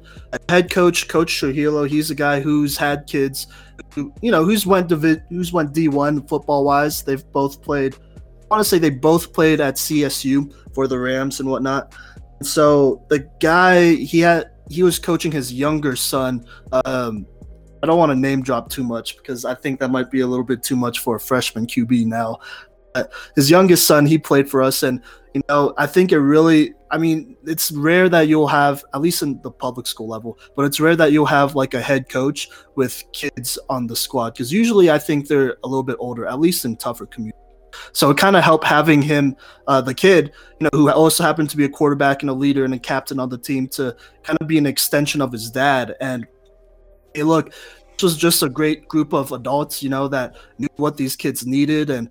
[0.49, 3.45] Head coach, Coach Trujillo, he's a guy who's had kids,
[3.93, 7.04] who, you know, who's went divi- who's went D one football wise.
[7.04, 7.95] They've both played.
[7.95, 11.93] I want to say they both played at CSU for the Rams and whatnot.
[12.41, 16.43] So the guy he had he was coaching his younger son.
[16.86, 17.27] Um,
[17.84, 20.27] I don't want to name drop too much because I think that might be a
[20.27, 22.39] little bit too much for a freshman QB now.
[23.36, 25.01] His youngest son, he played for us, and
[25.34, 26.73] you know, I think it really.
[26.89, 30.65] I mean, it's rare that you'll have, at least in the public school level, but
[30.65, 34.51] it's rare that you'll have like a head coach with kids on the squad because
[34.51, 37.39] usually I think they're a little bit older, at least in tougher communities.
[37.93, 41.49] So it kind of helped having him, uh, the kid, you know, who also happened
[41.51, 44.38] to be a quarterback and a leader and a captain on the team, to kind
[44.41, 45.95] of be an extension of his dad.
[46.01, 46.27] And
[47.13, 47.54] hey, look,
[48.01, 51.89] was just a great group of adults, you know, that knew what these kids needed.
[51.89, 52.09] And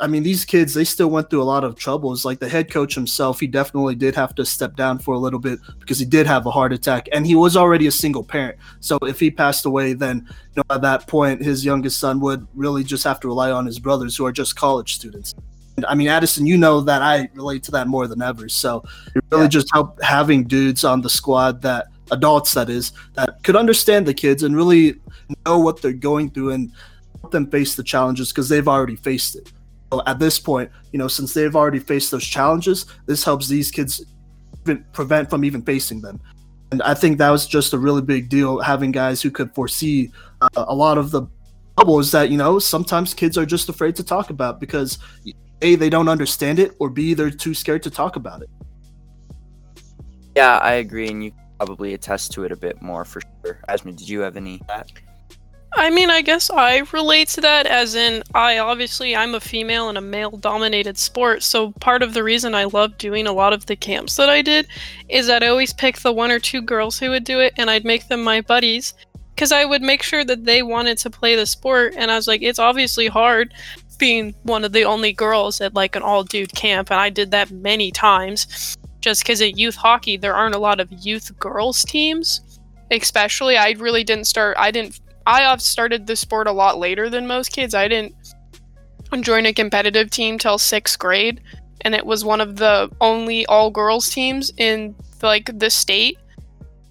[0.00, 2.24] I mean, these kids, they still went through a lot of troubles.
[2.24, 5.38] Like the head coach himself, he definitely did have to step down for a little
[5.38, 8.58] bit because he did have a heart attack and he was already a single parent.
[8.80, 12.46] So if he passed away, then, you know, at that point, his youngest son would
[12.54, 15.34] really just have to rely on his brothers who are just college students.
[15.76, 18.48] And, I mean, Addison, you know that I relate to that more than ever.
[18.48, 19.48] So it really Yeah.
[19.48, 24.12] just helped having dudes on the squad that adults that is that could understand the
[24.12, 24.96] kids and really
[25.46, 26.72] know what they're going through and
[27.20, 29.52] help them face the challenges because they've already faced it.
[29.92, 33.70] So at this point, you know, since they've already faced those challenges, this helps these
[33.70, 34.04] kids
[34.92, 36.20] prevent from even facing them.
[36.70, 40.10] And I think that was just a really big deal having guys who could foresee
[40.40, 41.26] uh, a lot of the
[41.76, 44.98] troubles that you know sometimes kids are just afraid to talk about because
[45.62, 48.50] a they don't understand it or b they're too scared to talk about it.
[50.34, 53.60] Yeah, I agree, and you probably attest to it a bit more for sure.
[53.68, 54.62] Jasmine, did you have any?
[55.74, 59.88] I mean, I guess I relate to that as in I obviously I'm a female
[59.88, 63.54] in a male dominated sport, so part of the reason I love doing a lot
[63.54, 64.66] of the camps that I did
[65.08, 67.70] is that I always pick the one or two girls who would do it and
[67.70, 68.92] I'd make them my buddies
[69.36, 72.28] cuz I would make sure that they wanted to play the sport and I was
[72.28, 73.54] like it's obviously hard
[73.98, 77.30] being one of the only girls at like an all dude camp and I did
[77.30, 81.82] that many times just cuz at youth hockey there aren't a lot of youth girls
[81.84, 82.42] teams
[82.90, 83.56] especially.
[83.56, 87.26] I really didn't start I didn't I have started the sport a lot later than
[87.26, 87.74] most kids.
[87.74, 88.14] I didn't
[89.20, 91.40] join a competitive team till sixth grade,
[91.82, 96.18] and it was one of the only all girls teams in like the state.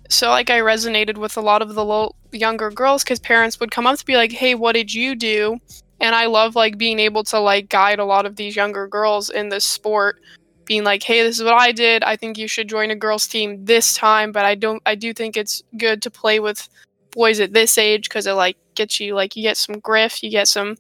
[0.10, 3.72] So like I resonated with a lot of the lo- younger girls because parents would
[3.72, 5.58] come up to be like, "Hey, what did you do?"
[6.00, 9.30] And I love like being able to like guide a lot of these younger girls
[9.30, 10.20] in this sport
[10.66, 13.28] being like hey this is what i did i think you should join a girls
[13.28, 16.70] team this time but i don't i do think it's good to play with
[17.12, 20.30] boys at this age because it like gets you like you get some griff, you
[20.30, 20.78] get some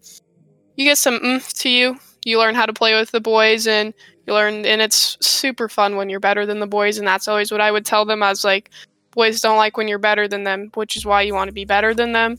[0.75, 1.97] you get some oomph to you.
[2.25, 3.93] You learn how to play with the boys and
[4.25, 7.51] you learn and it's super fun when you're better than the boys and that's always
[7.51, 8.23] what I would tell them.
[8.23, 8.69] I was like,
[9.11, 11.65] boys don't like when you're better than them, which is why you want to be
[11.65, 12.37] better than them.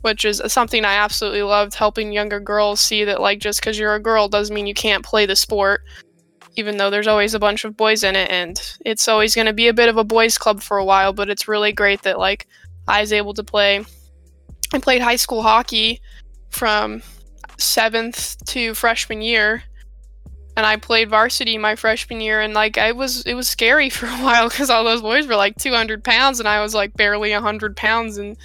[0.00, 3.94] Which is something I absolutely loved helping younger girls see that like just because you're
[3.94, 5.82] a girl doesn't mean you can't play the sport.
[6.56, 9.52] Even though there's always a bunch of boys in it, and it's always going to
[9.52, 12.18] be a bit of a boys' club for a while, but it's really great that
[12.18, 12.46] like
[12.86, 13.84] I was able to play.
[14.72, 16.00] I played high school hockey
[16.50, 17.02] from
[17.58, 19.62] seventh to freshman year,
[20.56, 22.40] and I played varsity my freshman year.
[22.40, 25.36] And like I was, it was scary for a while because all those boys were
[25.36, 28.36] like 200 pounds, and I was like barely 100 pounds and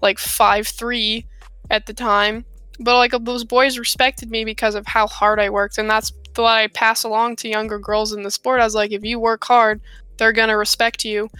[0.00, 1.26] like five three
[1.70, 2.44] at the time.
[2.80, 6.46] But like those boys respected me because of how hard I worked, and that's what
[6.46, 8.60] I pass along to younger girls in the sport.
[8.60, 9.80] I was like, if you work hard,
[10.16, 11.30] they're gonna respect you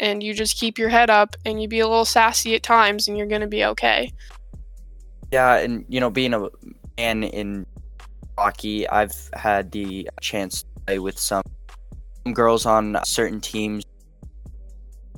[0.00, 3.08] and you just keep your head up and you be a little sassy at times
[3.08, 4.12] and you're going to be okay.
[5.32, 6.48] Yeah, and you know, being a
[6.96, 7.66] man in
[8.38, 11.42] hockey, I've had the chance to play with some
[12.32, 13.84] girls on certain teams.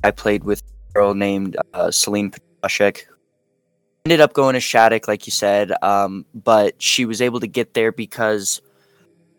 [0.03, 3.03] I played with a girl named uh, Celine Petrashek.
[4.05, 7.73] Ended up going to Shattuck, like you said, um, but she was able to get
[7.73, 8.61] there because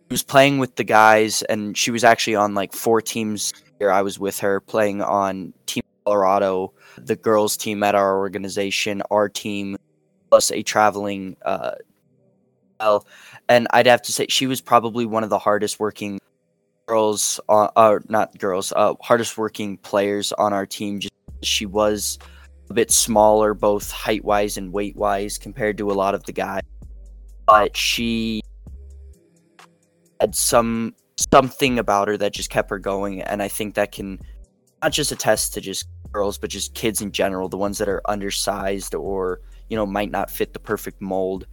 [0.08, 3.54] she was playing with the guys, and she was actually on like four teams.
[3.80, 9.02] Here, I was with her playing on Team Colorado, the girls' team at our organization,
[9.10, 9.76] our team,
[10.28, 11.72] plus a traveling uh
[12.78, 13.04] well
[13.48, 16.20] and i'd have to say she was probably one of the hardest working
[16.86, 21.12] girls uh, uh not girls uh hardest working players on our team just
[21.42, 22.16] she was
[22.70, 26.32] a bit smaller both height wise and weight wise compared to a lot of the
[26.32, 26.62] guys.
[27.46, 28.42] But she
[30.20, 30.94] had some
[31.32, 34.18] something about her that just kept her going and i think that can
[34.82, 38.02] not just attest to just girls but just kids in general the ones that are
[38.06, 41.46] undersized or you know might not fit the perfect mold.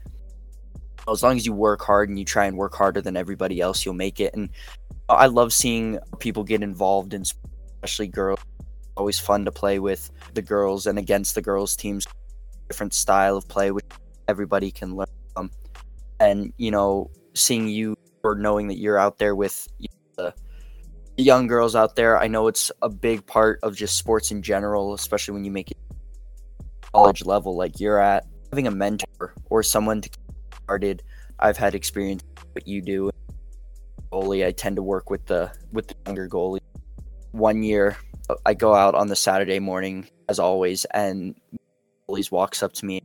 [1.10, 3.86] As long as you work hard and you try and work harder than everybody else
[3.86, 4.50] you'll make it and
[5.08, 7.24] i love seeing people get involved in
[7.84, 8.40] especially girls.
[8.98, 12.08] Always fun to play with the girls and against the girls teams.
[12.68, 13.86] Different style of play which
[14.28, 15.52] everybody can learn from.
[16.20, 19.68] And you know seeing you or knowing that you're out there with
[20.16, 20.34] the
[21.18, 22.18] young girls out there.
[22.20, 25.72] I know it's a big part of just sports in general especially when you make
[25.72, 25.78] it
[26.94, 28.26] college level like you're at.
[28.52, 30.20] Having a mentor or someone to get
[30.64, 31.04] started
[31.40, 33.10] i've had experience what you do.
[34.12, 36.60] Goalie i tend to work with the with the younger goalie.
[37.32, 37.98] One year
[38.46, 41.36] i go out on the saturday morning as always and
[42.10, 43.02] goalies walks up to me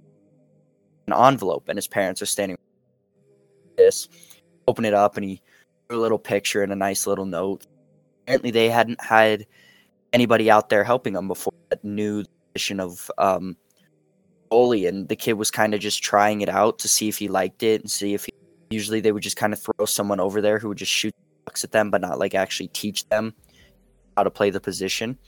[1.06, 2.56] an envelope and his parents are standing
[3.76, 4.08] this
[4.72, 5.40] open it up and he
[5.88, 7.66] threw a little picture and a nice little note
[8.22, 9.46] apparently they hadn't had
[10.12, 13.56] anybody out there helping them before that the position of um,
[14.50, 17.28] goalie, and the kid was kind of just trying it out to see if he
[17.28, 18.32] liked it and see if he,
[18.70, 21.14] usually they would just kind of throw someone over there who would just shoot
[21.46, 23.34] pucks at them, but not like actually teach them
[24.16, 25.18] how to play the position.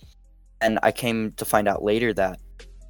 [0.60, 2.38] And I came to find out later that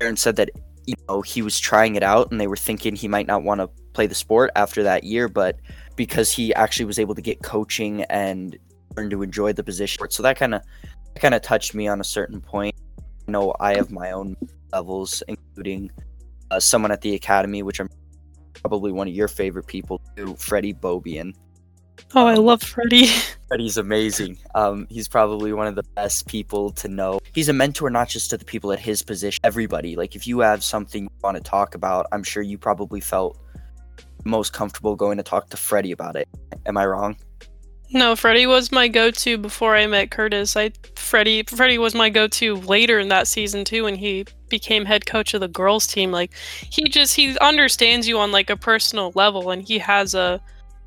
[0.01, 0.51] Aaron said that
[0.87, 3.61] you know he was trying it out, and they were thinking he might not want
[3.61, 5.57] to play the sport after that year, but
[5.97, 8.59] because he actually was able to get coaching and
[8.97, 10.09] learn to enjoy the position.
[10.11, 10.63] So that kind of
[11.17, 12.75] kind of touched me on a certain point.
[13.29, 14.37] I know I have my own
[14.73, 15.91] levels, including
[16.51, 17.89] uh, someone at the academy, which I'm
[18.53, 21.35] probably one of your favorite people too, Freddie Bobian.
[22.15, 23.07] Oh, I love Freddie.
[23.49, 24.39] Freddie's amazing.
[24.55, 27.21] Um, he's probably one of the best people to know.
[27.35, 29.97] He's a mentor not just to the people at his position, everybody.
[29.97, 33.39] Like if you have something you want to talk about, I'm sure you probably felt
[34.25, 36.29] most comfortable going to talk to Freddie about it.
[36.67, 37.17] Am I wrong?
[37.91, 40.57] No, Freddie was my go-to before I met Curtis.
[40.57, 45.07] I Freddie Freddie was my go-to later in that season too when he became head
[45.07, 46.11] coach of the girls team.
[46.11, 46.33] Like
[46.71, 50.41] he just he understands you on like a personal level and he has a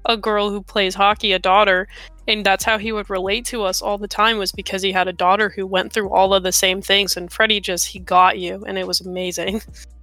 [0.06, 1.88] a girl who plays hockey, a daughter,
[2.28, 5.08] and that's how he would relate to us all the time was because he had
[5.08, 8.38] a daughter who went through all of the same things and Freddie just he got
[8.38, 9.62] you and it was amazing.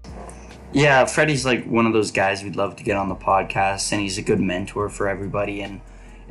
[0.74, 4.00] Yeah, Freddie's like one of those guys we'd love to get on the podcast and
[4.00, 5.80] he's a good mentor for everybody and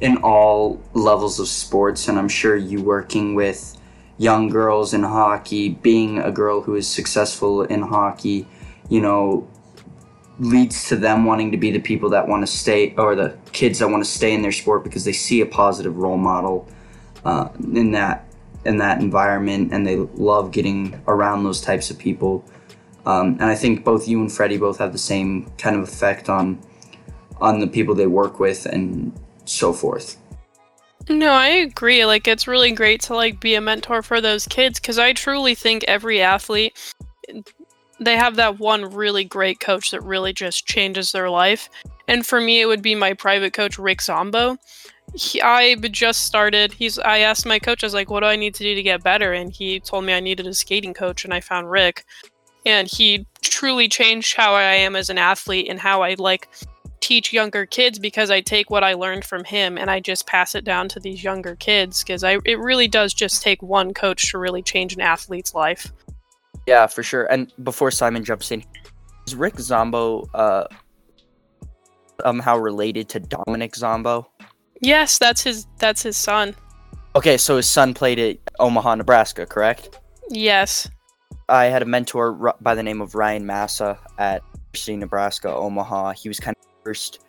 [0.02, 3.78] in all levels of sports and i'm sure you working with
[4.18, 8.46] young girls in hockey being a girl who is successful in hockey
[8.90, 9.48] you know
[10.40, 13.80] leads to them wanting to be the people that want to stay or the kids
[13.80, 16.68] that want to stay in their sport because they see a positive role model
[17.24, 18.26] uh, in that
[18.66, 22.44] in that environment and they love getting around those types of people
[23.06, 26.30] um, and i think both you and freddie both have the same kind of effect
[26.30, 26.60] on
[27.44, 29.12] on the people they work with and
[29.46, 30.18] so forth.
[31.10, 32.06] No, I agree.
[32.06, 35.54] Like it's really great to like be a mentor for those kids cuz I truly
[35.54, 36.78] think every athlete
[38.00, 41.70] they have that one really great coach that really just changes their life.
[42.08, 44.58] And for me it would be my private coach Rick Zombo.
[45.14, 46.72] He, I just started.
[46.72, 48.84] He's I asked my coach I was like what do I need to do to
[48.84, 52.06] get better and he told me I needed a skating coach and I found Rick
[52.66, 56.48] and he truly changed how I am as an athlete and how I like
[57.00, 60.56] teach younger kids because I take what I learned from him and I just pass
[60.56, 64.32] it down to these younger kids because I it really does just take one coach
[64.32, 65.92] to really change an athlete's life.
[66.66, 67.26] Yeah, for sure.
[67.26, 68.64] And before Simon jumps in,
[69.28, 70.66] is Rick Zombo uh
[72.22, 74.30] somehow related to Dominic Zombo?
[74.80, 76.56] Yes, that's his that's his son.
[77.16, 80.00] Okay, so his son played at Omaha, Nebraska, correct?
[80.30, 80.90] Yes.
[81.50, 84.42] I had a mentor by the name of Ryan Massa at
[84.74, 86.14] University of Nebraska, Omaha.
[86.14, 87.20] He was kind of first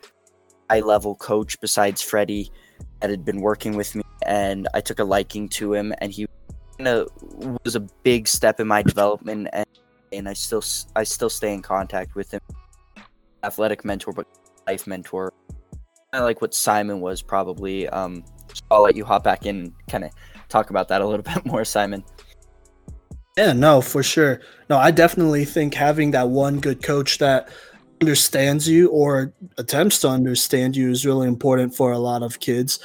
[0.69, 2.49] high level coach besides Freddie
[3.01, 6.27] that had been working with me, and I took a liking to him, and he
[6.79, 9.65] was a big step in my development, and
[10.11, 10.63] and I still
[10.95, 12.41] I still stay in contact with him.
[13.43, 14.27] Athletic mentor, but
[14.67, 15.33] life mentor.
[16.11, 17.89] Kind of like what Simon was probably.
[17.89, 20.11] Um, so I'll let you hop back in, and kind of
[20.47, 22.03] talk about that a little bit more, Simon.
[23.37, 24.39] Yeah, no, for sure.
[24.69, 27.49] No, I definitely think having that one good coach that
[28.01, 32.79] understands you or attempts to understand you is really important for a lot of kids.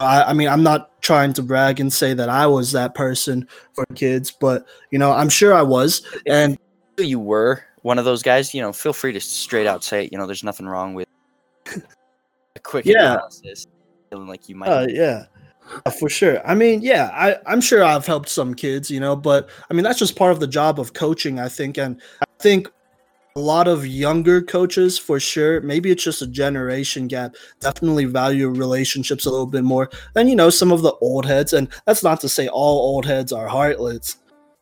[0.00, 3.46] I, I, mean, I'm not trying to brag and say that I was that person
[3.74, 6.02] for kids, but you know, I'm sure I was.
[6.26, 6.58] And
[6.98, 10.12] you were one of those guys, you know, feel free to straight out say it.
[10.12, 11.06] You know, there's nothing wrong with
[12.56, 13.14] a quick Yeah.
[13.14, 13.66] analysis.
[14.10, 14.68] Feeling like you might.
[14.68, 15.26] Uh, yeah,
[15.98, 16.46] for sure.
[16.46, 19.84] I mean, yeah, I, I'm sure I've helped some kids, you know, but I mean,
[19.84, 21.78] that's just part of the job of coaching, I think.
[21.78, 22.68] And I think
[23.34, 28.48] a lot of younger coaches, for sure, maybe it's just a generation gap, definitely value
[28.48, 31.52] relationships a little bit more than, you know, some of the old heads.
[31.52, 34.18] And that's not to say all old heads are heartless.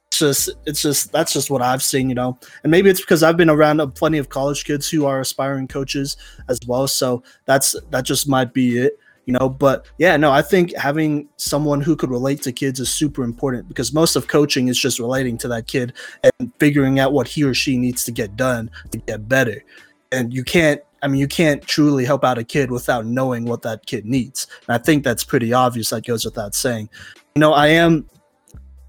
[0.06, 2.38] It's just, it's just, that's just what I've seen, you know.
[2.62, 6.16] And maybe it's because I've been around plenty of college kids who are aspiring coaches
[6.48, 6.86] as well.
[6.86, 11.28] So that's, that just might be it you know but yeah no i think having
[11.36, 14.98] someone who could relate to kids is super important because most of coaching is just
[14.98, 15.92] relating to that kid
[16.22, 19.62] and figuring out what he or she needs to get done to get better.
[20.12, 23.62] And you can't i mean you can't truly help out a kid without knowing what
[23.62, 24.46] that kid needs.
[24.66, 26.88] And i think that's pretty obvious that goes without saying.
[27.34, 28.08] You know i am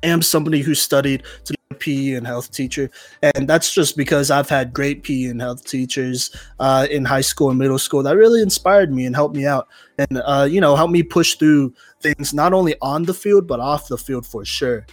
[0.03, 2.89] am somebody who studied to PE and health teacher,
[3.21, 7.49] and that's just because I've had great PE and health teachers uh, in high school
[7.49, 9.67] and middle school that really inspired me and helped me out,
[9.97, 13.59] and uh, you know helped me push through things not only on the field but
[13.59, 14.85] off the field for sure.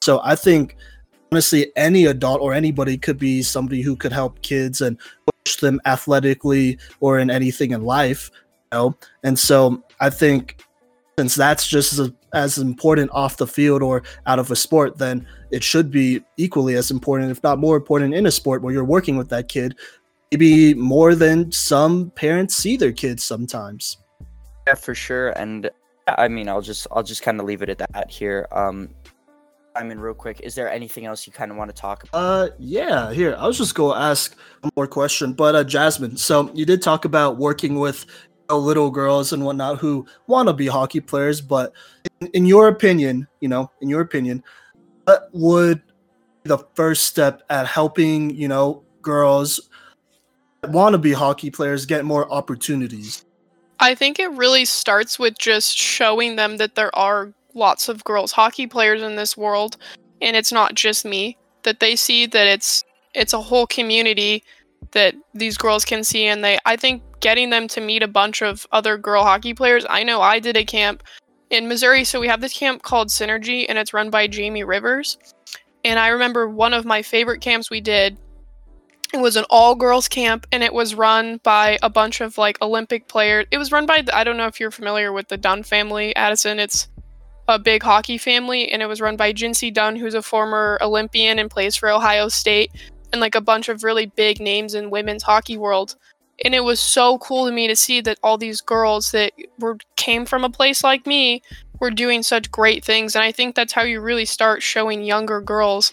[0.00, 0.76] So I think
[1.34, 4.96] honestly, any adult or anybody could be somebody who could help kids and
[5.44, 8.30] push them athletically or in anything in life,
[8.72, 8.94] you know.
[9.24, 10.62] And so I think
[11.18, 15.26] since that's just as, as important off the field or out of a sport, then
[15.50, 18.84] it should be equally as important, if not more important, in a sport where you're
[18.84, 19.76] working with that kid.
[20.32, 23.98] Maybe more than some parents see their kids sometimes.
[24.66, 25.30] Yeah, for sure.
[25.30, 25.70] And
[26.08, 28.48] I mean, I'll just I'll just kind of leave it at that here.
[28.50, 28.90] Um,
[29.76, 32.18] I mean, real quick, is there anything else you kind of want to talk about?
[32.18, 33.12] Uh, yeah.
[33.12, 36.16] Here, I was just going to ask one more question, but uh, Jasmine.
[36.16, 38.06] So you did talk about working with
[38.50, 41.72] little girls and whatnot who want to be hockey players, but
[42.20, 44.42] in, in your opinion, you know, in your opinion,
[45.04, 45.82] what would
[46.42, 49.68] be the first step at helping you know girls
[50.68, 53.24] want to be hockey players get more opportunities?
[53.80, 58.32] I think it really starts with just showing them that there are lots of girls
[58.32, 59.76] hockey players in this world
[60.20, 62.84] and it's not just me that they see that it's
[63.14, 64.42] it's a whole community
[64.90, 68.42] that these girls can see and they I think getting them to meet a bunch
[68.42, 69.86] of other girl hockey players.
[69.88, 71.02] I know I did a camp
[71.48, 75.16] in Missouri so we have this camp called Synergy and it's run by Jamie Rivers.
[75.86, 78.18] And I remember one of my favorite camps we did
[79.14, 82.60] it was an all girls camp and it was run by a bunch of like
[82.60, 83.46] Olympic players.
[83.50, 86.58] It was run by I don't know if you're familiar with the Dunn family, Addison.
[86.58, 86.88] It's
[87.48, 91.38] a big hockey family and it was run by Jincy Dunn who's a former Olympian
[91.38, 92.70] and plays for Ohio State
[93.12, 95.96] and like a bunch of really big names in women's hockey world.
[96.44, 99.78] And it was so cool to me to see that all these girls that were
[99.96, 101.42] came from a place like me
[101.80, 103.14] were doing such great things.
[103.14, 105.92] And I think that's how you really start showing younger girls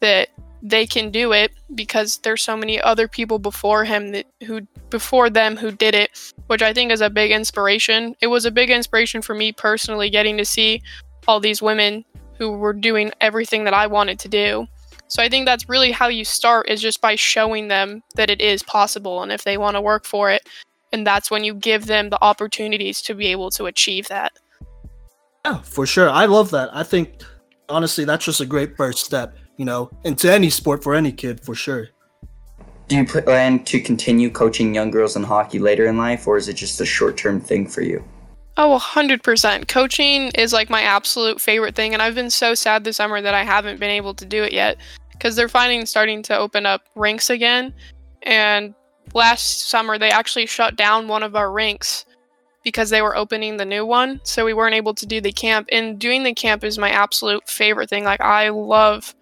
[0.00, 0.30] that
[0.62, 5.30] they can do it because there's so many other people before him that who before
[5.30, 6.10] them who did it
[6.48, 8.14] which i think is a big inspiration.
[8.20, 10.82] It was a big inspiration for me personally getting to see
[11.26, 12.04] all these women
[12.36, 14.66] who were doing everything that i wanted to do
[15.10, 18.40] so i think that's really how you start is just by showing them that it
[18.40, 20.48] is possible and if they want to work for it
[20.92, 24.32] and that's when you give them the opportunities to be able to achieve that
[25.44, 26.10] Yeah, for sure.
[26.10, 26.70] I love that.
[26.72, 27.22] I think
[27.70, 31.40] honestly, that's just a great first step, you know, into any sport for any kid,
[31.40, 31.88] for sure.
[32.88, 36.48] Do you plan to continue coaching young girls in hockey later in life, or is
[36.48, 38.04] it just a short term thing for you?
[38.56, 39.68] Oh, 100%.
[39.68, 41.94] Coaching is like my absolute favorite thing.
[41.94, 44.52] And I've been so sad this summer that I haven't been able to do it
[44.52, 44.76] yet
[45.20, 47.74] because they're finding starting to open up rinks again.
[48.22, 48.74] And
[49.12, 52.06] last summer, they actually shut down one of our rinks
[52.64, 54.20] because they were opening the new one.
[54.22, 55.68] So we weren't able to do the camp.
[55.70, 58.04] And doing the camp is my absolute favorite thing.
[58.04, 59.14] Like, I love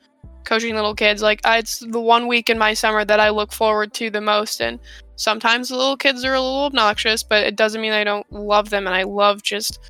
[0.45, 1.21] coaching little kids.
[1.21, 4.61] Like, it's the one week in my summer that I look forward to the most.
[4.61, 4.79] And
[5.17, 8.71] sometimes the little kids are a little obnoxious, but it doesn't mean I don't love
[8.71, 8.87] them.
[8.87, 9.81] And I love just,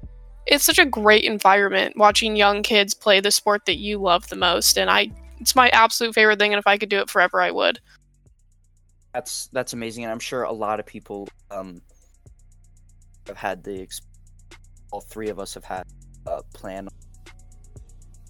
[0.47, 4.37] it's such a great environment watching young kids play the sport that you love the
[4.37, 4.79] most.
[4.79, 6.53] And I, it's my absolute favorite thing.
[6.53, 7.80] And if I could do it forever, I would.
[9.12, 11.80] That's that's amazing, and I'm sure a lot of people um
[13.26, 13.89] have had the
[14.91, 15.84] all three of us have had
[16.26, 16.89] a plan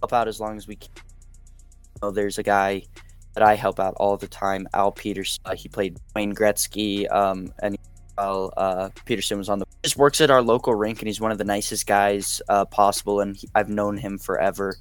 [0.00, 0.90] help out as long as we can.
[0.96, 2.82] You know, there's a guy
[3.34, 5.40] that I help out all the time, Al Peterson.
[5.44, 7.76] Uh, he played Wayne Gretzky, um, and
[8.16, 11.30] Al uh, Peterson was on the just works at our local rink, and he's one
[11.30, 13.20] of the nicest guys uh, possible.
[13.20, 14.76] And he, I've known him forever,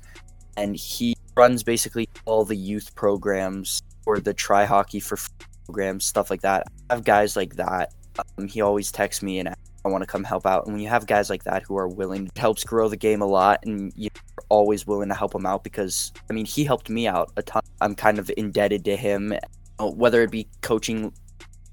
[0.58, 5.18] and he runs basically all the youth programs or the try hockey for
[5.66, 6.64] programs, stuff like that.
[6.90, 7.94] I have guys like that.
[8.38, 10.66] Um, he always texts me and I want to come help out.
[10.66, 13.22] And when you have guys like that who are willing, it helps grow the game
[13.22, 14.10] a lot, and you're
[14.50, 17.62] always willing to help him out because I mean he helped me out a ton.
[17.80, 19.34] I'm kind of indebted to him.
[19.80, 21.14] whether it be coaching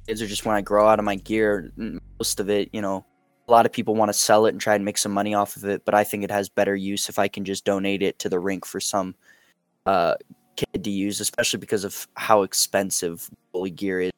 [0.07, 1.73] kids or just when I grow out of my gear,
[2.19, 3.05] most of it, you know,
[3.47, 5.57] a lot of people want to sell it and try and make some money off
[5.57, 8.19] of it, but I think it has better use if I can just donate it
[8.21, 9.15] to the rink for some
[9.87, 10.15] uh,
[10.57, 14.13] kid to use, especially because of how expensive goalie gear is.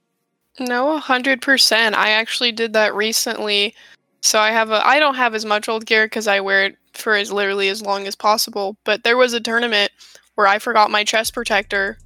[0.61, 1.95] No, a 100%.
[1.95, 3.75] I actually did that recently.
[4.23, 6.77] So I have a I don't have as much old gear cuz I wear it
[6.95, 9.93] for as literally as long as possible, but there was a tournament
[10.35, 11.99] where I forgot my chest protector.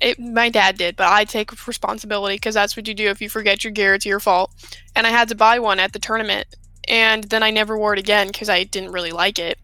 [0.00, 3.28] It, my dad did, but I take responsibility because that's what you do if you
[3.28, 3.94] forget your gear.
[3.94, 4.50] It's your fault.
[4.96, 6.46] And I had to buy one at the tournament,
[6.88, 9.58] and then I never wore it again because I didn't really like it.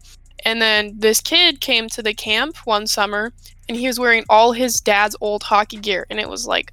[0.45, 3.33] And then this kid came to the camp one summer,
[3.67, 6.71] and he was wearing all his dad's old hockey gear, and it was like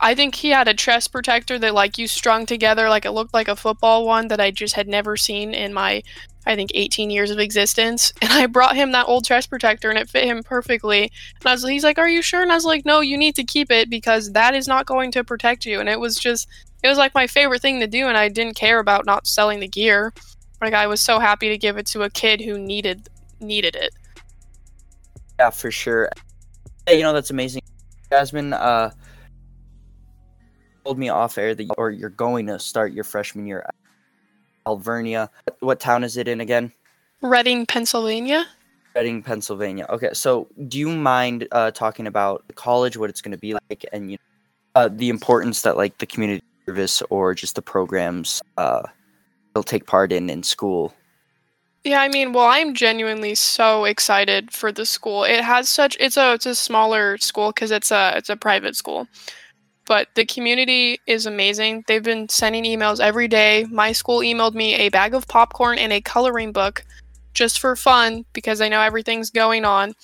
[0.00, 3.34] I think he had a chest protector that like you strung together like it looked
[3.34, 6.02] like a football one that I just had never seen in my
[6.46, 8.12] I think 18 years of existence.
[8.22, 11.02] And I brought him that old chest protector and it fit him perfectly.
[11.02, 13.34] And I was he's like, "Are you sure?" And I was like, "No, you need
[13.36, 16.48] to keep it because that is not going to protect you." And it was just
[16.82, 19.60] it was like my favorite thing to do and I didn't care about not selling
[19.60, 20.12] the gear.
[20.60, 23.08] Like I was so happy to give it to a kid who needed
[23.40, 23.94] needed it.
[25.38, 26.10] Yeah, for sure.
[26.86, 27.62] Hey, you know that's amazing.
[28.10, 28.90] Jasmine uh
[30.88, 33.74] told me off air that or you're going to start your freshman year at
[34.66, 35.28] Alvernia.
[35.60, 36.72] What town is it in again?
[37.20, 38.46] Reading, Pennsylvania.
[38.96, 39.84] Reading, Pennsylvania.
[39.90, 43.52] Okay, so do you mind uh, talking about the college, what it's going to be
[43.52, 47.60] like, and you know, uh, the importance that like the community service or just the
[47.60, 48.82] programs uh,
[49.54, 50.94] will take part in in school?
[51.84, 55.24] Yeah, I mean, well, I'm genuinely so excited for the school.
[55.24, 58.74] It has such it's a it's a smaller school because it's a it's a private
[58.74, 59.06] school,
[59.88, 61.82] but the community is amazing.
[61.88, 63.64] They've been sending emails every day.
[63.70, 66.84] My school emailed me a bag of popcorn and a coloring book
[67.32, 69.94] just for fun because I know everything's going on.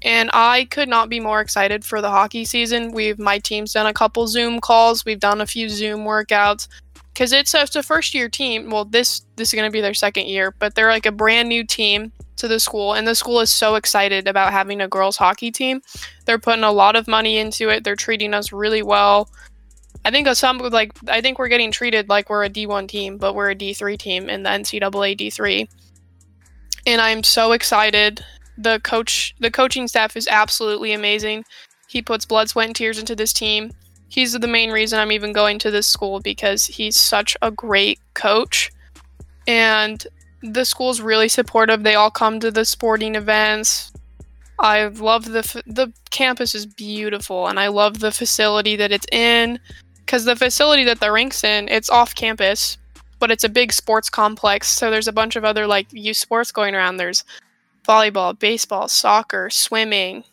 [0.00, 2.92] And I could not be more excited for the hockey season.
[2.92, 5.04] We've my team's done a couple Zoom calls.
[5.04, 6.66] We've done a few Zoom workouts
[7.12, 8.70] because it's it's a first year team.
[8.70, 11.50] Well, this this is going to be their second year, but they're like a brand
[11.50, 15.16] new team to the school, and the school is so excited about having a girls
[15.16, 15.82] hockey team.
[16.24, 17.84] They're putting a lot of money into it.
[17.84, 19.28] They're treating us really well.
[20.04, 23.34] I think some like I think we're getting treated like we're a D1 team, but
[23.34, 25.68] we're a D3 team in the NCAA D3.
[26.86, 28.24] And I'm so excited.
[28.58, 31.44] The coach, the coaching staff is absolutely amazing.
[31.88, 33.72] He puts blood, sweat, and tears into this team.
[34.08, 37.98] He's the main reason I'm even going to this school because he's such a great
[38.12, 38.70] coach.
[39.46, 40.06] And
[40.44, 41.82] the school's really supportive.
[41.82, 43.92] They all come to the sporting events.
[44.58, 49.06] I love the f- the campus is beautiful, and I love the facility that it's
[49.10, 49.58] in.
[50.04, 52.76] Because the facility that the rink's in, it's off campus,
[53.18, 54.68] but it's a big sports complex.
[54.68, 56.98] So there's a bunch of other like youth sports going around.
[56.98, 57.24] There's
[57.88, 60.24] volleyball, baseball, soccer, swimming.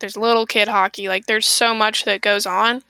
[0.00, 1.08] There's little kid hockey.
[1.08, 2.82] Like there's so much that goes on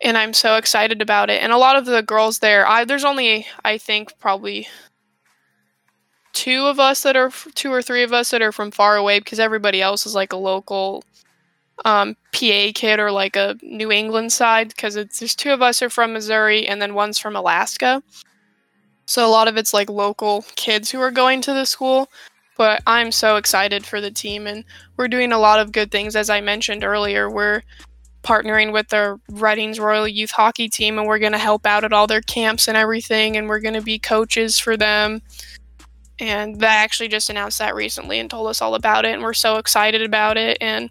[0.00, 1.42] and I'm so excited about it.
[1.42, 4.68] And a lot of the girls there, I there's only I think probably
[6.38, 9.18] two of us that are two or three of us that are from far away
[9.18, 11.02] because everybody else is like a local
[11.84, 15.90] um, PA kid or like a New England side because there's two of us are
[15.90, 18.04] from Missouri and then one's from Alaska.
[19.06, 22.08] So a lot of it's like local kids who are going to the school.
[22.56, 24.62] But I'm so excited for the team and
[24.96, 27.28] we're doing a lot of good things as I mentioned earlier.
[27.28, 27.62] We're
[28.22, 31.92] partnering with the Reading Royals Youth Hockey team and we're going to help out at
[31.92, 35.20] all their camps and everything and we're going to be coaches for them
[36.20, 39.34] and they actually just announced that recently and told us all about it and we're
[39.34, 40.58] so excited about it.
[40.60, 40.90] And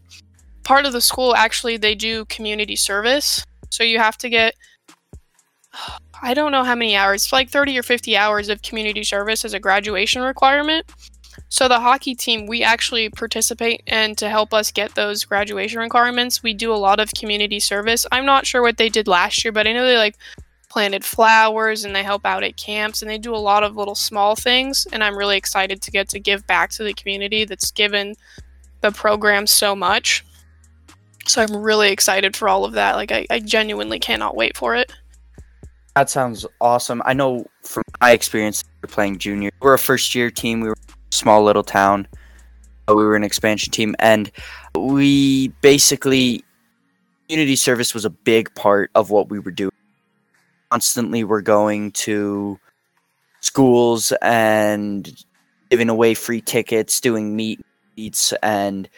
[0.64, 3.46] part of the school actually they do community service.
[3.70, 4.56] So you have to get
[6.24, 9.54] i don't know how many hours like 30 or 50 hours of community service as
[9.54, 10.86] a graduation requirement.
[11.50, 16.42] So the hockey team we actually participate and to help us get those graduation requirements.
[16.42, 18.06] We do a lot of community service.
[18.12, 20.16] I'm not sure what they did last year but i know they like
[20.78, 23.96] planted flowers and they help out at camps and they do a lot of little
[23.96, 27.72] small things and i'm really excited to get to give back to the community that's
[27.72, 28.14] given
[28.82, 30.24] the program so much.
[31.26, 32.96] So i'm really excited for all of that.
[32.96, 34.94] Like i, I genuinely cannot wait for it.
[35.96, 37.02] That sounds awesome.
[37.06, 40.62] I know from my experience playing junior we're a first year team.
[40.62, 42.08] We were a small little town
[42.88, 43.96] we were an expansion team.
[43.98, 44.32] And
[44.76, 46.44] we basically
[47.28, 49.72] community service was a big part of what we were doing
[50.72, 52.60] constantly we were going to
[53.42, 55.24] schools and
[55.70, 57.60] giving away free tickets, doing meet
[57.96, 58.90] meets, and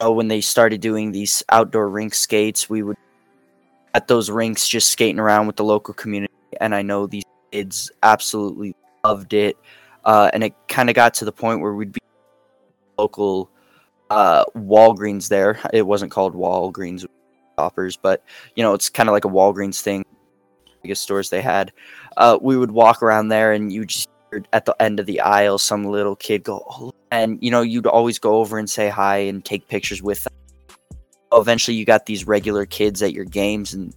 [0.00, 2.96] know, when they started doing these outdoor rink skates, we would
[3.94, 6.32] at those rinks just skating around with the local community.
[6.60, 9.56] And I know these kids absolutely loved it,
[10.04, 12.00] uh, and it kind of got to the point where we'd be
[12.98, 13.50] local
[14.10, 15.58] uh, Walgreens there.
[15.72, 17.06] It wasn't called Walgreens,
[17.58, 18.24] shoppers, but
[18.56, 20.04] you know, it's kind of like a Walgreens thing.
[20.82, 21.72] Biggest stores they had.
[22.16, 24.08] Uh, we would walk around there, and you just
[24.52, 27.86] at the end of the aisle, some little kid go, oh, and you know, you'd
[27.86, 30.32] always go over and say hi and take pictures with them.
[31.32, 33.94] Eventually, you got these regular kids at your games, and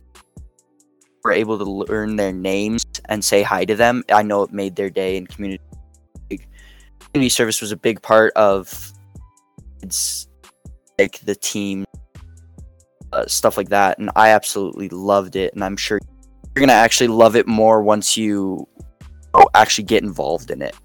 [1.24, 4.04] were able to learn their names and say hi to them.
[4.12, 5.64] I know it made their day, and community
[7.14, 8.92] community service was a big part of
[9.84, 10.28] it's
[10.98, 11.86] like the team
[13.12, 16.00] uh, stuff like that and i absolutely loved it and i'm sure
[16.56, 18.68] you're gonna actually love it more once you
[19.56, 20.76] actually get involved in it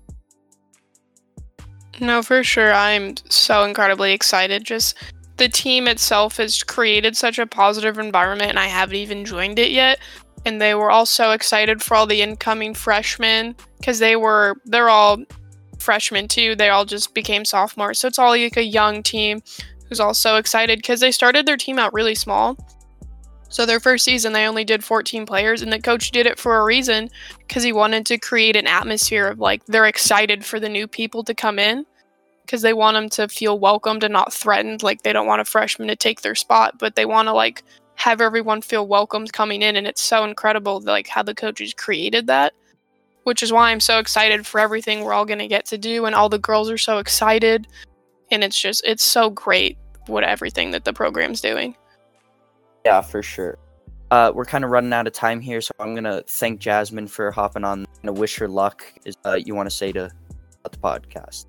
[2.00, 2.72] No, for sure.
[2.72, 4.64] I'm so incredibly excited.
[4.64, 4.96] Just
[5.36, 9.70] the team itself has created such a positive environment, and I haven't even joined it
[9.70, 9.98] yet.
[10.44, 14.88] And they were all so excited for all the incoming freshmen because they were, they're
[14.88, 15.18] all
[15.78, 16.54] freshmen too.
[16.54, 17.98] They all just became sophomores.
[17.98, 19.42] So it's all like a young team
[19.88, 22.56] who's all so excited because they started their team out really small.
[23.50, 26.58] So their first season, they only did 14 players, and the coach did it for
[26.58, 30.68] a reason because he wanted to create an atmosphere of like they're excited for the
[30.68, 31.86] new people to come in
[32.42, 34.82] because they want them to feel welcomed and not threatened.
[34.82, 37.62] Like they don't want a freshman to take their spot, but they want to like
[37.96, 39.76] have everyone feel welcomed coming in.
[39.76, 42.54] And it's so incredible, like how the coaches created that,
[43.24, 46.04] which is why I'm so excited for everything we're all going to get to do.
[46.04, 47.66] And all the girls are so excited.
[48.30, 51.76] And it's just, it's so great what everything that the program's doing.
[52.88, 53.58] Yeah for sure
[54.10, 57.30] uh, we're kind of running out of time here so i'm gonna thank jasmine for
[57.30, 60.10] hopping on and wish her luck is uh, you want to say to
[60.70, 61.46] the podcast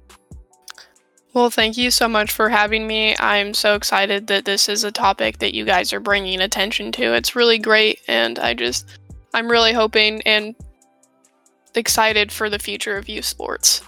[1.33, 3.15] Well, thank you so much for having me.
[3.19, 7.13] I'm so excited that this is a topic that you guys are bringing attention to.
[7.13, 8.99] It's really great, and I just,
[9.33, 10.55] I'm really hoping and
[11.75, 13.81] excited for the future of youth sports.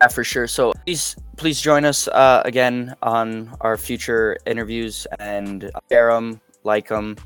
[0.00, 0.46] Yeah, for sure.
[0.46, 6.88] So please, please join us uh, again on our future interviews and share them, like
[6.88, 7.16] them,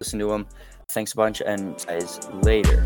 [0.00, 0.46] listen to them.
[0.90, 2.84] Thanks a bunch, and guys later.